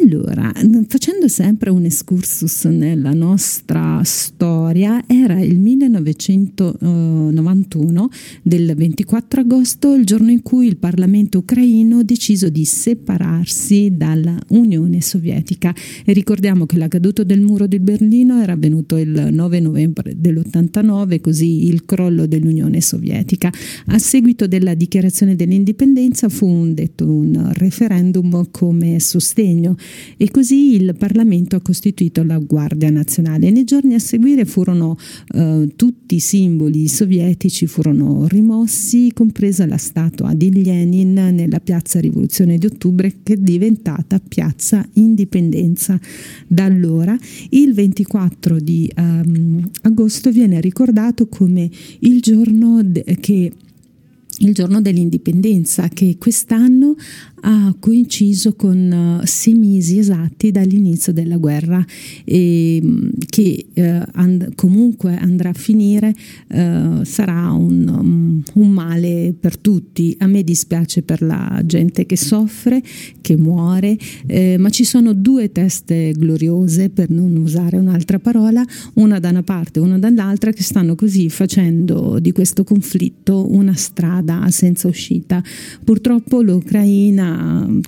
Allora, 0.00 0.50
facendo 0.88 1.28
sempre 1.28 1.68
un 1.68 1.84
excursus 1.84 2.64
nella 2.64 3.12
nostra 3.12 4.00
storia, 4.04 5.04
era 5.06 5.38
il 5.38 5.58
1991 5.58 8.08
del 8.40 8.74
24 8.74 9.40
agosto, 9.42 9.94
il 9.94 10.06
giorno 10.06 10.30
in 10.30 10.40
cui 10.40 10.66
il 10.66 10.78
Parlamento 10.78 11.40
ucraino 11.40 11.98
ha 11.98 12.04
deciso 12.04 12.48
di 12.48 12.64
separarsi 12.64 13.80
dalla 13.90 14.38
Unione 14.48 15.00
Sovietica 15.00 15.74
e 16.04 16.12
ricordiamo 16.12 16.66
che 16.66 16.78
la 16.78 16.88
caduta 16.88 17.24
del 17.24 17.40
muro 17.40 17.66
di 17.66 17.78
Berlino 17.78 18.40
era 18.40 18.52
avvenuto 18.52 18.96
il 18.96 19.28
9 19.30 19.60
novembre 19.60 20.14
dell'89, 20.16 21.20
così 21.20 21.66
il 21.66 21.84
crollo 21.84 22.26
dell'Unione 22.26 22.80
Sovietica. 22.80 23.52
A 23.86 23.98
seguito 23.98 24.46
della 24.46 24.74
dichiarazione 24.74 25.36
dell'indipendenza 25.36 26.28
fu 26.28 26.46
un, 26.46 26.74
detto 26.74 27.06
un 27.06 27.50
referendum 27.54 28.48
come 28.50 29.00
sostegno 29.00 29.76
e 30.16 30.30
così 30.30 30.74
il 30.74 30.94
Parlamento 30.96 31.56
ha 31.56 31.60
costituito 31.60 32.22
la 32.22 32.38
Guardia 32.38 32.90
Nazionale. 32.90 33.50
Nei 33.50 33.64
giorni 33.64 33.94
a 33.94 33.98
seguire 33.98 34.44
furono 34.44 34.96
eh, 35.34 35.72
tutti 35.76 36.16
i 36.16 36.20
simboli 36.20 36.88
sovietici 36.88 37.66
furono 37.66 38.26
rimossi, 38.26 39.10
compresa 39.14 39.66
la 39.66 39.76
statua 39.76 40.34
di 40.34 40.62
Lenin 40.62 41.12
nella 41.12 41.60
piazza 41.60 42.00
Rivoluzione 42.00 42.58
di 42.58 42.66
Ottobre 42.66 43.20
che 43.22 43.34
è 43.34 43.36
diventata 43.72 44.20
piazza 44.20 44.86
Indipendenza. 44.94 45.98
Da 46.46 46.64
allora 46.64 47.16
il 47.50 47.72
24 47.72 48.60
di 48.60 48.90
ehm, 48.94 49.70
agosto 49.82 50.30
viene 50.30 50.60
ricordato 50.60 51.26
come 51.28 51.70
il 52.00 52.20
giorno 52.20 52.82
de- 52.82 53.16
che 53.20 53.52
il 54.38 54.54
giorno 54.54 54.80
dell'indipendenza 54.80 55.88
che 55.88 56.16
quest'anno 56.18 56.96
ha 57.44 57.74
coinciso 57.78 58.54
con 58.54 59.20
uh, 59.20 59.26
sei 59.26 59.54
mesi 59.54 59.98
esatti 59.98 60.50
dall'inizio 60.50 61.12
della 61.12 61.36
guerra 61.36 61.84
e 62.24 62.80
mh, 62.82 63.08
che 63.28 63.66
uh, 63.74 63.82
and- 64.12 64.54
comunque 64.54 65.16
andrà 65.16 65.50
a 65.50 65.54
finire 65.54 66.14
uh, 66.48 67.02
sarà 67.02 67.50
un, 67.50 67.88
um, 67.88 68.42
un 68.54 68.70
male 68.70 69.34
per 69.38 69.58
tutti. 69.58 70.14
A 70.18 70.26
me 70.26 70.42
dispiace 70.44 71.02
per 71.02 71.22
la 71.22 71.62
gente 71.64 72.06
che 72.06 72.16
soffre, 72.16 72.82
che 73.20 73.36
muore, 73.36 73.96
eh, 74.26 74.56
ma 74.58 74.70
ci 74.70 74.84
sono 74.84 75.12
due 75.12 75.50
teste 75.50 76.12
gloriose, 76.16 76.90
per 76.90 77.10
non 77.10 77.36
usare 77.36 77.76
un'altra 77.76 78.18
parola, 78.18 78.64
una 78.94 79.18
da 79.18 79.30
una 79.30 79.42
parte 79.42 79.78
e 79.78 79.82
una 79.82 79.98
dall'altra, 79.98 80.52
che 80.52 80.62
stanno 80.62 80.94
così 80.94 81.28
facendo 81.28 82.18
di 82.20 82.32
questo 82.32 82.64
conflitto 82.64 83.52
una 83.52 83.74
strada 83.74 84.46
senza 84.50 84.88
uscita. 84.88 85.42
Purtroppo 85.84 86.40
l'Ucraina 86.42 87.31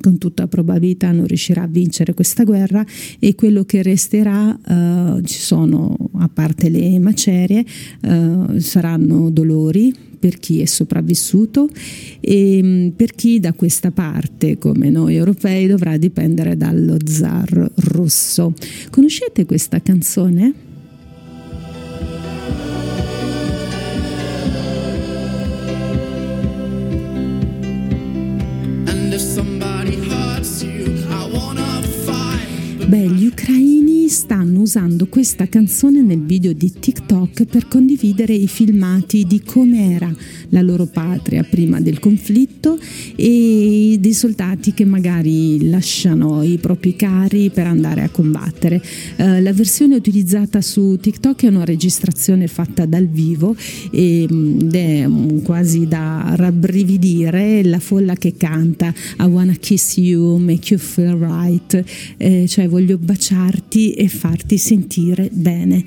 con 0.00 0.18
tutta 0.18 0.46
probabilità 0.46 1.12
non 1.12 1.26
riuscirà 1.26 1.62
a 1.62 1.66
vincere 1.66 2.14
questa 2.14 2.44
guerra 2.44 2.84
e 3.18 3.34
quello 3.34 3.64
che 3.64 3.82
resterà 3.82 4.56
eh, 4.56 5.22
ci 5.24 5.38
sono 5.38 5.96
a 6.18 6.28
parte 6.28 6.68
le 6.68 6.98
macerie 6.98 7.64
eh, 8.00 8.60
saranno 8.60 9.30
dolori 9.30 9.94
per 10.18 10.38
chi 10.38 10.60
è 10.60 10.64
sopravvissuto 10.64 11.68
e 12.20 12.62
mh, 12.62 12.92
per 12.96 13.14
chi 13.14 13.40
da 13.40 13.52
questa 13.52 13.90
parte 13.90 14.56
come 14.56 14.88
noi 14.88 15.16
europei 15.16 15.66
dovrà 15.66 15.96
dipendere 15.96 16.56
dallo 16.56 16.96
zar 17.04 17.70
russo 17.74 18.54
conoscete 18.90 19.44
questa 19.44 19.82
canzone? 19.82 20.73
Ucraini 34.04 34.08
stanno 34.08 34.60
usando 34.60 35.06
questa 35.06 35.48
canzone 35.48 36.02
nel 36.02 36.20
video 36.20 36.52
di 36.52 36.72
TikTok 36.78 37.44
per 37.44 37.68
condividere 37.68 38.34
i 38.34 38.46
filmati 38.46 39.24
di 39.24 39.42
com'era 39.42 40.12
la 40.50 40.62
loro 40.62 40.86
patria 40.86 41.42
prima 41.42 41.80
del 41.80 41.98
conflitto 41.98 42.78
e 43.16 43.96
dei 43.98 44.12
soldati 44.12 44.72
che 44.72 44.84
magari 44.84 45.68
lasciano 45.68 46.42
i 46.42 46.58
propri 46.58 46.96
cari 46.96 47.50
per 47.50 47.66
andare 47.66 48.02
a 48.02 48.08
combattere. 48.08 48.82
Eh, 49.16 49.40
la 49.40 49.52
versione 49.52 49.96
utilizzata 49.96 50.60
su 50.60 50.96
TikTok 51.00 51.44
è 51.44 51.48
una 51.48 51.64
registrazione 51.64 52.46
fatta 52.46 52.86
dal 52.86 53.06
vivo 53.06 53.54
mm, 53.54 54.58
ed 54.60 54.74
è 54.74 55.06
mm, 55.06 55.38
quasi 55.38 55.86
da 55.86 56.34
rabbrividire 56.36 57.64
la 57.64 57.80
folla 57.80 58.14
che 58.14 58.34
canta 58.36 58.92
I 59.18 59.24
wanna 59.24 59.54
kiss 59.54 59.96
you, 59.96 60.36
make 60.36 60.72
you 60.72 60.78
feel 60.78 61.16
right, 61.16 61.84
eh, 62.16 62.46
cioè 62.46 62.68
voglio 62.68 62.98
baciarti 62.98 63.94
e 64.04 64.08
farti 64.08 64.58
sentire 64.58 65.30
bene. 65.32 65.82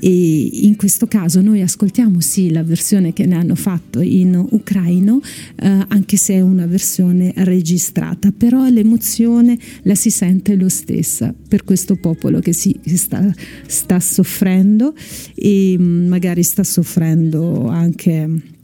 E 0.00 0.50
in 0.62 0.76
questo 0.76 1.06
caso 1.06 1.40
noi 1.40 1.60
ascoltiamo 1.60 2.20
sì 2.20 2.50
la 2.50 2.62
versione 2.62 3.12
che 3.12 3.26
ne 3.26 3.34
hanno 3.34 3.54
fatto 3.54 4.00
in 4.00 4.34
ucraino, 4.34 5.20
eh, 5.56 5.84
anche 5.88 6.16
se 6.16 6.34
è 6.34 6.40
una 6.40 6.66
versione 6.66 7.32
registrata, 7.36 8.32
però 8.32 8.66
l'emozione 8.68 9.58
la 9.82 9.94
si 9.94 10.10
sente 10.10 10.56
lo 10.56 10.68
stessa 10.68 11.34
per 11.48 11.64
questo 11.64 11.96
popolo 11.96 12.40
che 12.40 12.52
si 12.52 12.78
sta, 12.84 13.32
sta 13.66 14.00
soffrendo 14.00 14.94
e 15.34 15.76
mm, 15.78 16.08
magari 16.08 16.42
sta 16.42 16.64
soffrendo 16.64 17.68
anche 17.68 18.56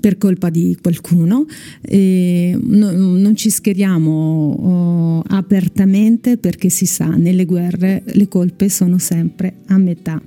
per 0.00 0.18
colpa 0.18 0.50
di 0.50 0.76
qualcuno, 0.80 1.46
E 1.82 2.58
no, 2.60 2.90
non 2.90 3.36
ci 3.36 3.50
scheriamo 3.50 4.10
oh, 4.10 5.22
apertamente 5.26 6.36
perché 6.36 6.68
si 6.68 6.86
sa, 6.86 7.06
nelle 7.06 7.44
guerre 7.44 8.02
le 8.04 8.28
colpe 8.28 8.68
sono 8.68 8.98
sempre 8.98 9.54
a 9.66 9.78
metà. 9.78 10.20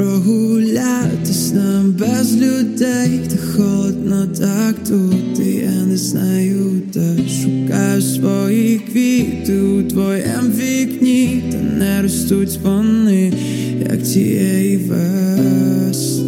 prohulać, 0.00 1.10
to 1.24 1.32
znam 1.32 1.92
bez 1.92 2.36
ludzi, 2.36 3.28
to 3.28 3.36
chodzi. 3.36 3.89
Холодно 4.10 4.26
так 4.26 4.74
тут, 4.88 5.38
і 5.46 5.54
я 5.54 5.84
не 5.86 5.96
знаю, 5.96 6.82
де 6.94 7.16
шукаю 7.28 8.02
свої 8.02 8.78
квіти 8.78 9.60
у 9.60 9.82
твоєм 9.82 10.52
вікні, 10.56 11.42
та 11.52 11.58
не 11.58 12.02
ростуть 12.02 12.58
вони, 12.62 13.32
як 13.90 14.02
тієї 14.02 14.76
весни. 14.76 16.20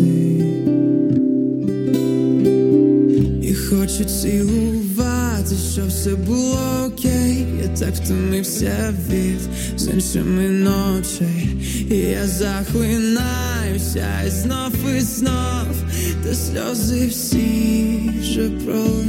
І 3.42 3.54
хочу 3.54 4.04
цілувати, 4.04 5.54
щоб 5.72 5.88
все 5.88 6.14
було 6.14 6.58
окей. 6.86 7.46
Я 7.62 7.68
так 7.68 7.94
втомився 7.94 8.94
від 9.10 9.40
з 9.76 9.88
іншими 9.88 10.48
ночей. 10.48 11.56
І 11.90 11.96
я 11.96 12.26
захлинаюся 12.26 14.06
і 14.26 14.30
знов 14.30 14.72
і 14.98 15.00
знов, 15.00 15.76
та 16.24 16.34
сльози 16.34 17.06
всі 17.06 17.41
should 18.42 18.60
throw 18.62 19.01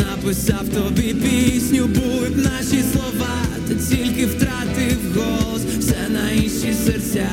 написав 0.00 0.68
тобі 0.68 1.14
пісню, 1.14 1.86
були 1.86 2.28
б 2.28 2.36
наші 2.36 2.84
слова, 2.92 3.36
та 3.68 3.74
тільки 3.74 4.26
втратив 4.26 4.98
голос, 5.16 5.62
все 5.78 6.08
на 6.08 6.30
інші 6.30 6.74
серця. 6.86 7.28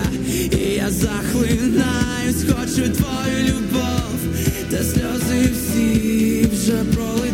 І 0.51 0.73
я 0.75 0.89
захлинаюсь, 0.89 2.45
хочу 2.49 2.89
твою 2.89 3.47
любов, 3.47 4.19
та 4.69 4.77
сльози 4.77 5.49
всі 5.53 6.47
вже 6.53 6.83
пролито 6.83 7.26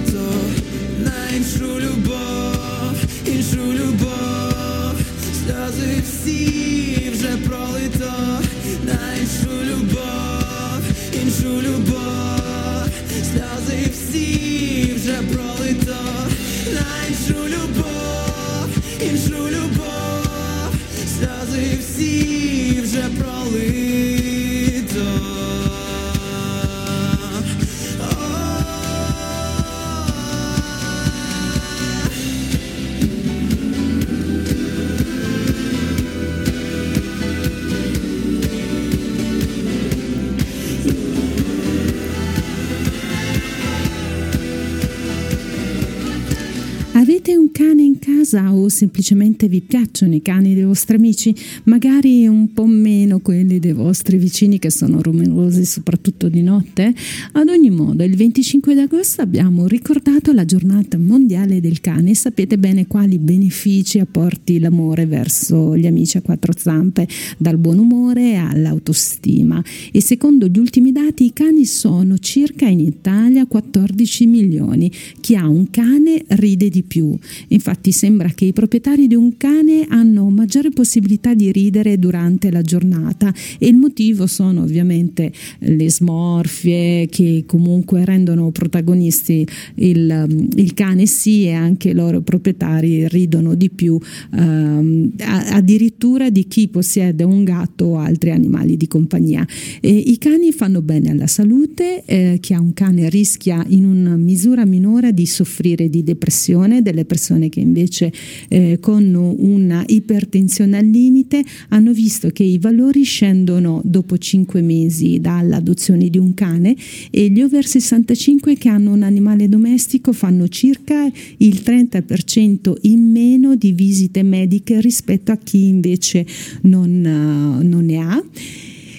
casa 48.24 48.53
o 48.53 48.69
semplicemente 48.69 49.47
vi 49.47 49.61
piacciono 49.61 50.15
i 50.15 50.21
cani 50.21 50.53
dei 50.53 50.63
vostri 50.63 50.95
amici? 50.95 51.36
Magari 51.65 52.26
un 52.26 52.53
po' 52.53 52.65
meno 52.65 53.19
quelli 53.19 53.59
dei 53.59 53.74
vostri 53.74 54.17
vicini 54.17 54.59
che 54.59 54.71
sono 54.71 55.01
rumorosi 55.01 55.65
soprattutto 55.65 56.30
di 56.30 56.41
notte? 56.41 56.93
Ad 57.34 57.49
ogni 57.49 57.69
modo, 57.69 58.03
il 58.03 58.15
25 58.15 58.80
agosto 58.80 59.21
abbiamo 59.21 59.67
ricordato 59.67 60.32
la 60.32 60.45
giornata 60.45 60.97
mondiale 60.97 61.59
del 61.59 61.82
cane 61.82 62.11
e 62.11 62.15
sapete 62.15 62.57
bene 62.57 62.88
quali 62.88 63.17
benefici 63.17 63.99
apporti 63.99 64.59
l'amore 64.59 65.05
verso 65.05 65.76
gli 65.76 65.86
amici 65.86 66.17
a 66.17 66.21
quattro 66.21 66.53
zampe, 66.55 67.07
dal 67.38 67.57
buon 67.57 67.80
umore 67.80 68.38
all'autostima. 68.38 69.61
E 69.91 70.01
secondo 70.01 70.47
gli 70.47 70.57
ultimi 70.57 70.91
dati 70.91 71.26
i 71.26 71.34
cani 71.34 71.65
sono 71.65 72.17
circa 72.17 72.67
in 72.67 72.80
Italia 72.80 73.45
14 73.45 74.26
milioni. 74.28 74.89
Chi 75.19 75.36
ha 75.36 75.47
un 75.47 75.69
cane 75.69 76.24
ride 76.28 76.69
di 76.69 76.84
più. 76.84 77.15
Infatti 77.49 77.91
sembra 77.91 78.22
che 78.32 78.45
i 78.45 78.53
proprietari 78.53 79.07
di 79.07 79.15
un 79.15 79.38
cane 79.38 79.86
hanno 79.88 80.30
maggiore 80.30 80.69
possibilità 80.69 81.34
di 81.34 81.51
ridere 81.51 81.97
durante 81.97 82.51
la 82.51 82.61
giornata 82.61 83.34
e 83.57 83.67
il 83.67 83.76
motivo 83.76 84.28
sono 84.28 84.61
ovviamente 84.61 85.32
le 85.59 85.89
smorfie 85.89 87.07
che 87.07 87.43
comunque 87.45 88.05
rendono 88.05 88.51
protagonisti 88.51 89.45
il, 89.76 90.47
il 90.55 90.74
cane 90.74 91.05
sì 91.05 91.45
e 91.45 91.53
anche 91.53 91.89
i 91.89 91.93
loro 91.93 92.21
proprietari 92.21 93.07
ridono 93.07 93.55
di 93.55 93.69
più 93.69 93.99
ehm, 94.34 95.11
addirittura 95.17 96.30
di 96.30 96.47
chi 96.47 96.67
possiede 96.67 97.24
un 97.24 97.43
gatto 97.43 97.86
o 97.86 97.97
altri 97.97 98.32
animali 98.32 98.78
di 98.78 98.88
compagnia. 98.88 99.45
E 99.80 99.89
I 99.89 100.17
cani 100.17 100.51
fanno 100.51 100.82
bene 100.82 101.11
alla 101.11 101.28
salute, 101.28 102.03
eh, 102.05 102.38
chi 102.39 102.53
ha 102.53 102.59
un 102.59 102.74
cane 102.74 103.09
rischia 103.09 103.63
in 103.67 103.86
una 103.86 104.15
misura 104.15 104.65
minore 104.65 105.13
di 105.13 105.26
soffrire 105.26 105.89
di 105.89 106.03
depressione, 106.03 106.82
delle 106.82 107.05
persone 107.05 107.49
che 107.49 107.59
invece 107.59 108.03
eh, 108.47 108.78
con 108.80 109.14
una 109.14 109.84
ipertensione 109.86 110.78
al 110.78 110.86
limite 110.86 111.43
hanno 111.70 111.93
visto 111.93 112.30
che 112.30 112.43
i 112.43 112.58
valori 112.58 113.04
scendono 113.04 113.82
dopo 113.84 114.18
5 114.18 114.62
mesi 114.62 115.20
dall'adozione 115.20 116.10
di 116.10 116.18
un 116.18 116.34
cane 116.34 116.76
e 117.12 117.30
gli 117.30 117.41
over 117.41 117.66
65 117.66 118.56
che 118.58 118.70
hanno 118.70 118.93
un 118.93 119.04
animale 119.04 119.47
domestico 119.47 120.14
fanno 120.14 120.47
circa 120.47 121.10
il 121.38 121.62
30% 121.64 122.74
in 122.82 123.12
meno 123.12 123.56
di 123.56 123.72
visite 123.72 124.24
mediche 124.24 124.80
rispetto 124.82 125.32
a 125.32 125.38
chi 125.38 125.68
invece 125.68 126.26
non, 126.62 127.06
eh, 127.06 127.64
non 127.64 127.86
ne 127.86 127.97
ha. 127.97 128.24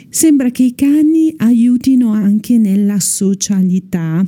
Sembra 0.09 0.51
che 0.51 0.63
i 0.63 0.75
cani 0.77 1.35
aiutino 1.39 2.13
anche 2.13 2.57
nella 2.57 3.01
socialità 3.01 4.25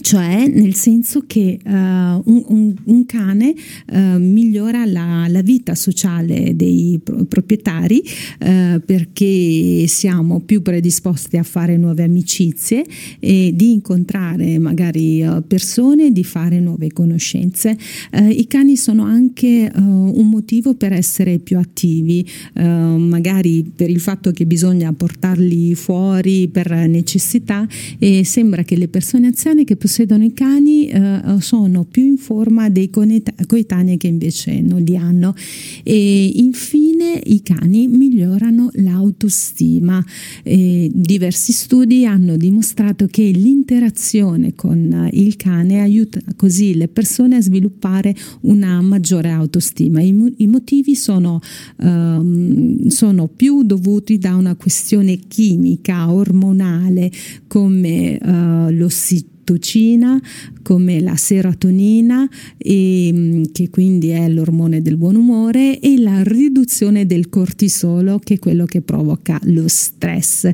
cioè 0.00 0.48
nel 0.48 0.74
senso 0.74 1.24
che 1.26 1.58
uh, 1.62 1.70
un, 1.70 2.22
un, 2.24 2.74
un, 2.84 3.06
cane 3.06 3.54
uh, 3.92 4.18
migliora 4.18 4.86
la, 4.86 5.26
la, 5.28 5.42
vita 5.42 5.74
sociale 5.74 6.56
dei 6.56 6.98
pro- 7.02 7.24
proprietari 7.24 8.02
uh, 8.40 8.80
perché 8.84 9.84
siamo 9.86 10.40
più 10.40 10.62
predisposti 10.62 11.36
a 11.36 11.42
fare 11.42 11.76
nuove 11.76 12.04
amicizie 12.04 12.86
e 13.20 13.52
di 13.54 13.72
incontrare 13.72 14.58
magari 14.58 15.24
persone, 15.46 16.10
di 16.10 16.24
fare 16.24 16.60
nuove 16.60 16.92
conoscenze. 16.92 17.76
I 18.12 18.46
cani 18.46 18.76
sono 18.76 19.04
anche 19.04 19.70
un 19.74 20.28
motivo 20.28 20.74
per 20.74 20.92
essere 20.92 21.38
più 21.38 21.58
attivi, 21.58 22.26
magari 22.54 23.64
per 23.74 23.90
il 23.90 24.00
fatto 24.00 24.30
che 24.30 24.46
bisogna 24.46 24.92
portarli 24.92 25.74
fuori 25.74 26.48
per 26.48 26.70
necessità 26.88 27.66
e 27.98 28.24
sembra 28.24 28.62
che 28.62 28.76
le 28.76 28.88
persone 28.88 29.26
anziane 29.26 29.64
che 29.64 29.76
possiedono 29.82 30.22
i 30.22 30.32
cani 30.32 30.86
eh, 30.86 31.20
sono 31.40 31.82
più 31.82 32.04
in 32.04 32.16
forma 32.16 32.68
dei 32.68 32.88
coetanei 32.88 33.96
che 33.96 34.06
invece 34.06 34.60
non 34.60 34.80
li 34.80 34.96
hanno. 34.96 35.34
E 35.82 36.26
infine 36.36 37.20
i 37.24 37.42
cani 37.42 37.88
migliorano 37.88 38.70
l'autostima. 38.74 40.04
E 40.44 40.88
diversi 40.94 41.50
studi 41.50 42.06
hanno 42.06 42.36
dimostrato 42.36 43.08
che 43.08 43.24
l'interazione 43.24 44.54
con 44.54 45.08
il 45.10 45.34
cane 45.34 45.80
aiuta 45.80 46.20
così 46.36 46.76
le 46.76 46.86
persone 46.86 47.34
a 47.34 47.42
sviluppare 47.42 48.14
una 48.42 48.80
maggiore 48.82 49.30
autostima. 49.30 50.00
I, 50.00 50.34
i 50.36 50.46
motivi 50.46 50.94
sono, 50.94 51.40
um, 51.78 52.86
sono 52.86 53.26
più 53.26 53.64
dovuti 53.64 54.18
da 54.18 54.36
una 54.36 54.54
questione 54.54 55.18
chimica 55.26 56.12
ormonale 56.12 57.10
come 57.48 58.16
uh, 58.22 58.70
l'ossigeno 58.70 59.30
ossitocina 59.42 60.20
come 60.62 61.00
la 61.00 61.16
serotonina 61.16 62.28
e, 62.56 63.10
mm, 63.12 63.42
che 63.52 63.68
quindi 63.68 64.08
è 64.08 64.28
l'ormone 64.28 64.80
del 64.80 64.96
buon 64.96 65.16
umore 65.16 65.80
e 65.80 65.98
la 65.98 66.22
riduzione 66.22 67.04
del 67.04 67.28
cortisolo 67.28 68.20
che 68.20 68.34
è 68.34 68.38
quello 68.38 68.64
che 68.64 68.80
provoca 68.80 69.40
lo 69.44 69.66
stress. 69.66 70.50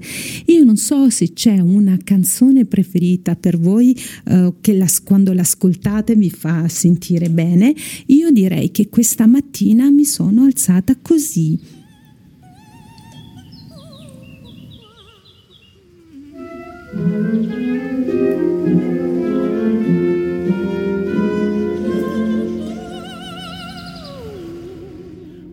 Io 0.47 0.64
non 0.64 0.76
so 0.76 1.11
se 1.11 1.32
c'è 1.34 1.59
una 1.61 1.99
canzone 2.03 2.64
preferita 2.64 3.36
per 3.36 3.59
voi 3.59 3.95
eh, 4.26 4.55
che 4.61 4.74
la, 4.74 4.86
quando 5.05 5.32
l'ascoltate 5.32 6.16
vi 6.16 6.30
fa 6.30 6.66
sentire 6.68 7.28
bene. 7.28 7.74
Io 8.07 8.30
direi 8.30 8.70
che 8.70 8.89
questa 8.89 9.26
mattina 9.26 9.91
mi 9.91 10.05
sono 10.05 10.45
alzata 10.45 10.97
così. 11.01 11.76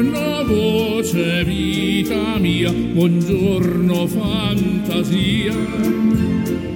Buongiorno 0.00 0.44
voce 0.46 1.44
vita 1.44 2.38
mia, 2.38 2.72
buongiorno 2.72 4.06
fantasia, 4.06 5.54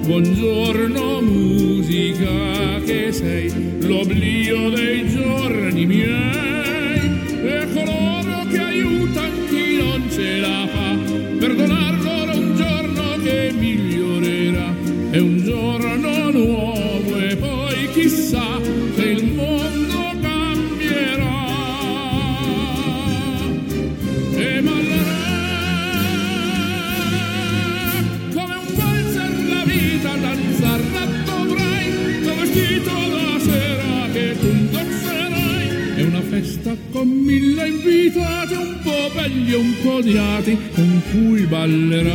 buongiorno 0.04 1.22
musica 1.22 2.82
che 2.84 3.12
sei 3.12 3.80
l'oblio 3.80 4.68
dei 4.68 5.08
giorni 5.08 5.86
miei. 5.86 7.00
E 7.46 7.66
coloro 7.72 8.44
che 8.50 8.58
aiutano 8.58 9.46
chi 9.48 9.78
non 9.78 10.06
ce 10.10 10.40
la 10.40 10.68
fa, 10.70 10.94
perdonar 11.38 12.02
loro 12.02 12.36
un 12.36 12.56
giorno 12.56 13.16
che 13.22 13.52
migliorerà, 13.58 14.74
è 15.12 15.18
un 15.18 15.42
giorno 15.42 16.30
nuovo 16.30 17.16
e 17.16 17.36
poi 17.36 17.88
chissà 17.90 18.60
con 37.04 37.22
mille 37.22 37.68
invitati, 37.68 38.54
un 38.54 38.78
po' 38.82 39.10
belli 39.14 39.52
e 39.52 39.56
un 39.56 39.74
po' 39.82 39.96
odiati, 39.96 40.58
con 40.74 41.02
cui 41.10 41.42
ballerai. 41.42 42.12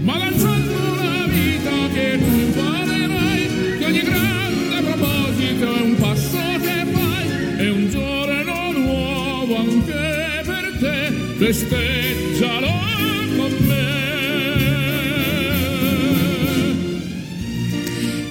Ma 0.00 0.18
danzando 0.18 0.94
la 0.96 1.26
vita 1.28 1.88
che 1.94 2.18
tu 2.18 2.38
imparerai, 2.46 3.48
che 3.78 3.84
ogni 3.84 4.02
grande 4.02 4.80
proposito 4.82 5.76
è 5.76 5.80
un 5.80 5.94
passo 5.94 6.38
che 6.60 6.86
fai, 6.92 7.26
è 7.56 7.70
un 7.70 7.88
giorno 7.88 8.72
nuovo 8.72 9.56
anche 9.56 10.42
per 10.44 10.76
te, 10.80 11.12
festeggialo 11.36 12.72
con 13.36 13.52
me. 13.68 13.94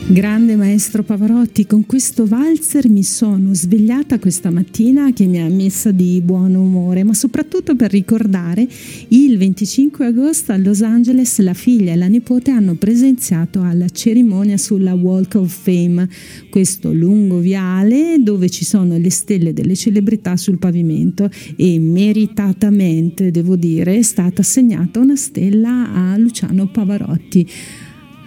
Grande 0.08 0.56
maestro 0.76 1.04
Pavarotti, 1.04 1.66
con 1.66 1.86
questo 1.86 2.26
valzer 2.26 2.90
mi 2.90 3.02
sono 3.02 3.54
svegliata 3.54 4.20
questa 4.20 4.50
mattina 4.50 5.14
che 5.14 5.26
mi 5.26 5.42
ha 5.42 5.48
messa 5.48 5.92
di 5.92 6.20
buon 6.22 6.54
umore, 6.54 7.06
ma 7.06 7.14
soprattutto 7.14 7.78
per 7.78 7.92
ricordare 7.92 8.68
il 9.08 9.38
25 9.38 10.06
agosto 10.06 10.52
a 10.52 10.58
Los 10.58 10.82
Angeles 10.82 11.40
la 11.40 11.54
figlia 11.54 11.94
e 11.94 11.96
la 11.96 12.08
nipote 12.08 12.52
hanno 12.52 12.76
presenziato 12.76 13.62
alla 13.62 13.88
cerimonia 13.88 14.58
sulla 14.58 14.94
Walk 14.94 15.36
of 15.36 15.50
Fame, 15.50 16.10
questo 16.50 16.92
lungo 16.92 17.38
viale 17.38 18.18
dove 18.20 18.50
ci 18.50 18.66
sono 18.66 18.98
le 18.98 19.12
stelle 19.12 19.54
delle 19.54 19.78
celebrità 19.78 20.36
sul 20.36 20.58
pavimento 20.58 21.30
e 21.56 21.80
meritatamente, 21.80 23.32
devo 23.32 23.56
dire, 23.56 23.96
è 23.96 24.02
stata 24.02 24.42
assegnata 24.42 25.00
una 25.00 25.16
stella 25.16 25.94
a 25.94 26.18
Luciano 26.18 26.68
Pavarotti. 26.68 27.48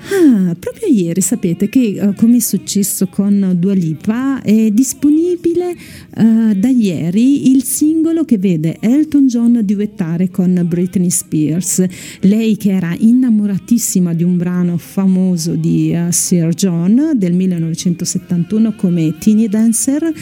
Ah, 0.01 0.55
proprio 0.59 0.89
ieri 0.89 1.21
sapete 1.21 1.69
che 1.69 1.99
eh, 1.99 2.15
come 2.15 2.37
è 2.37 2.41
successo 2.41 3.09
con 3.09 3.57
Dua 3.59 3.75
Lipa 3.75 4.41
è 4.43 4.71
disponibile 4.71 5.73
eh, 6.17 6.55
da 6.57 6.69
ieri 6.69 7.51
il 7.51 7.65
singolo 7.65 8.25
che 8.25 8.39
vede 8.39 8.79
Elton 8.81 9.27
John 9.27 9.61
duettare 9.65 10.31
con 10.31 10.65
Britney 10.67 11.11
Spears. 11.11 11.85
Lei 12.21 12.57
che 12.57 12.71
era 12.71 12.95
innamoratissima 12.97 14.15
di 14.15 14.23
un 14.23 14.37
brano 14.37 14.77
famoso 14.79 15.55
di 15.57 15.93
eh, 15.93 16.13
Sir 16.13 16.55
John 16.55 17.13
del 17.15 17.35
1971 17.35 18.75
come 18.77 19.15
Teeny 19.19 19.49
Dancer, 19.49 20.13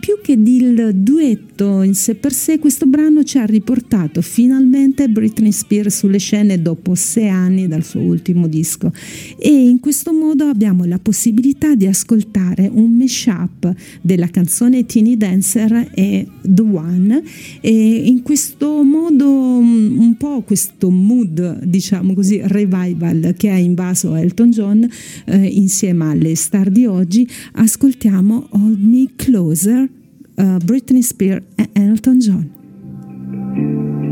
più 0.00 0.18
che 0.22 0.40
del 0.40 0.90
duetto 0.94 1.82
in 1.82 1.94
sé 1.94 2.14
per 2.16 2.32
sé 2.32 2.58
questo 2.58 2.86
brano 2.86 3.22
ci 3.22 3.38
ha 3.38 3.44
riportato 3.44 4.20
finalmente 4.20 5.08
Britney 5.08 5.52
Spears 5.52 5.98
sulle 5.98 6.18
scene 6.18 6.60
dopo 6.60 6.94
sei 6.94 7.28
anni 7.28 7.68
dal 7.68 7.84
suo 7.84 8.00
ultimo 8.00 8.46
disco 8.48 8.92
e 9.38 9.50
in 9.50 9.80
questo 9.80 10.12
modo 10.12 10.44
abbiamo 10.44 10.84
la 10.84 10.98
possibilità 10.98 11.74
di 11.74 11.86
ascoltare 11.86 12.70
un 12.72 12.92
mashup 12.92 13.72
della 14.00 14.28
canzone 14.28 14.86
Teeny 14.86 15.16
Dancer 15.16 15.90
e 15.94 16.26
The 16.42 16.62
One. 16.62 17.22
E 17.60 17.70
in 18.06 18.22
questo 18.22 18.82
modo 18.82 19.60
mm, 19.60 19.98
un 19.98 20.16
po' 20.16 20.42
questo 20.42 20.90
mood 20.90 21.64
diciamo 21.64 22.14
così 22.14 22.40
revival 22.42 23.34
che 23.36 23.50
ha 23.50 23.58
invaso 23.58 24.14
Elton 24.14 24.50
John 24.50 24.88
eh, 25.26 25.46
insieme 25.46 26.10
alle 26.10 26.34
star 26.34 26.70
di 26.70 26.86
oggi 26.86 27.28
ascoltiamo 27.52 28.48
Hold 28.50 28.80
Me 28.80 29.08
Closer 29.16 29.88
uh, 30.34 30.56
Britney 30.64 31.02
Spears 31.02 31.44
e 31.54 31.68
Elton 31.72 32.18
John 32.18 34.03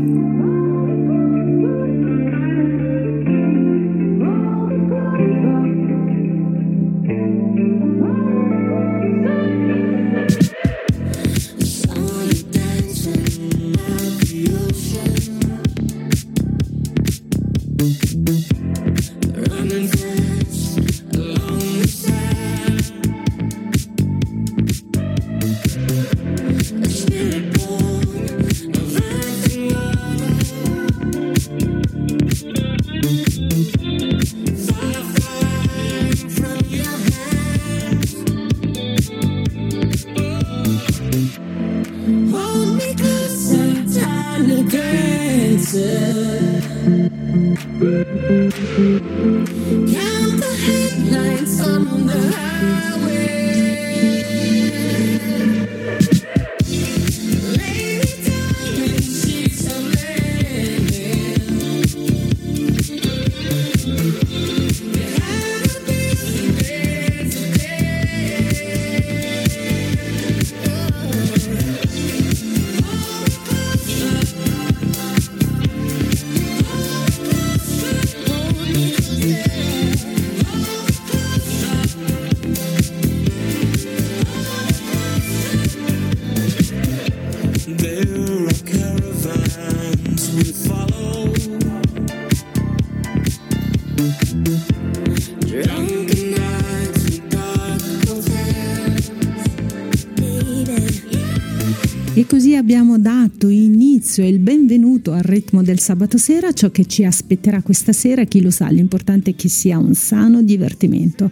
al 105.23 105.29
ritmo 105.29 105.63
del 105.63 105.79
sabato 105.79 106.17
sera, 106.17 106.51
ciò 106.51 106.69
che 106.69 106.85
ci 106.85 107.05
aspetterà 107.05 107.61
questa 107.61 107.93
sera, 107.93 108.25
chi 108.25 108.41
lo 108.41 108.51
sa, 108.51 108.67
l'importante 108.67 109.31
è 109.31 109.35
che 109.35 109.47
sia 109.47 109.77
un 109.77 109.95
sano 109.95 110.43
divertimento. 110.43 111.31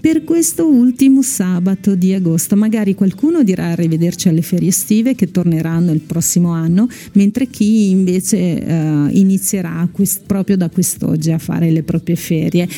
Per 0.00 0.24
questo 0.24 0.66
ultimo 0.66 1.22
sabato 1.22 1.94
di 1.94 2.12
agosto, 2.12 2.54
magari 2.54 2.94
qualcuno 2.94 3.42
dirà 3.42 3.66
arrivederci 3.66 4.28
alle 4.28 4.42
ferie 4.42 4.68
estive 4.68 5.14
che 5.14 5.30
torneranno 5.30 5.90
il 5.92 6.00
prossimo 6.00 6.50
anno, 6.50 6.88
mentre 7.12 7.46
chi 7.46 7.90
invece 7.90 8.36
eh, 8.36 9.08
inizierà 9.12 9.88
quest- 9.90 10.22
proprio 10.26 10.56
da 10.56 10.68
quest'oggi 10.68 11.32
a 11.32 11.38
fare 11.38 11.70
le 11.70 11.82
proprie 11.82 12.16
ferie. 12.16 12.68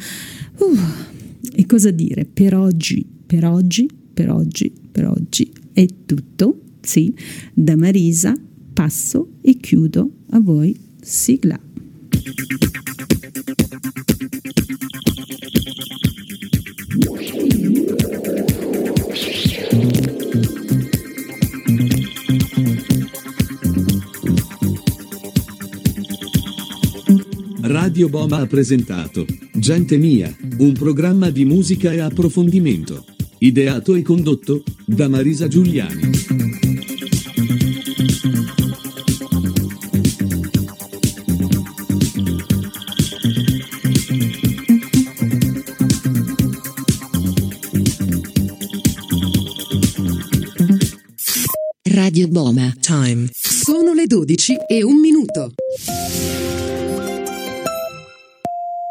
Uh, 0.58 0.78
e 1.54 1.66
cosa 1.66 1.90
dire? 1.90 2.24
Per 2.24 2.54
oggi, 2.54 3.04
per 3.26 3.44
oggi, 3.44 3.88
per 4.12 4.30
oggi, 4.30 4.72
per 4.90 5.06
oggi 5.06 5.52
è 5.72 5.86
tutto. 6.06 6.58
Sì, 6.80 7.14
da 7.52 7.76
Marisa 7.76 8.34
passo 8.72 9.34
e 9.42 9.56
chiudo 9.58 10.10
a 10.34 10.40
voi 10.40 10.74
sigla. 11.00 11.58
Radio 27.60 28.08
Boma 28.08 28.38
ha 28.38 28.46
presentato 28.46 29.26
Gente 29.52 29.98
Mia, 29.98 30.34
un 30.58 30.72
programma 30.72 31.28
di 31.28 31.44
musica 31.44 31.92
e 31.92 32.00
approfondimento. 32.00 33.04
Ideato 33.38 33.94
e 33.94 34.02
condotto 34.02 34.62
da 34.86 35.08
Marisa 35.08 35.46
Giuliani. 35.46 36.21
Radio 52.12 52.28
Boma. 52.28 52.70
Time. 52.78 53.30
Sono 53.32 53.94
le 53.94 54.06
12 54.06 54.56
e 54.68 54.82
un 54.82 55.00
minuto. 55.00 55.54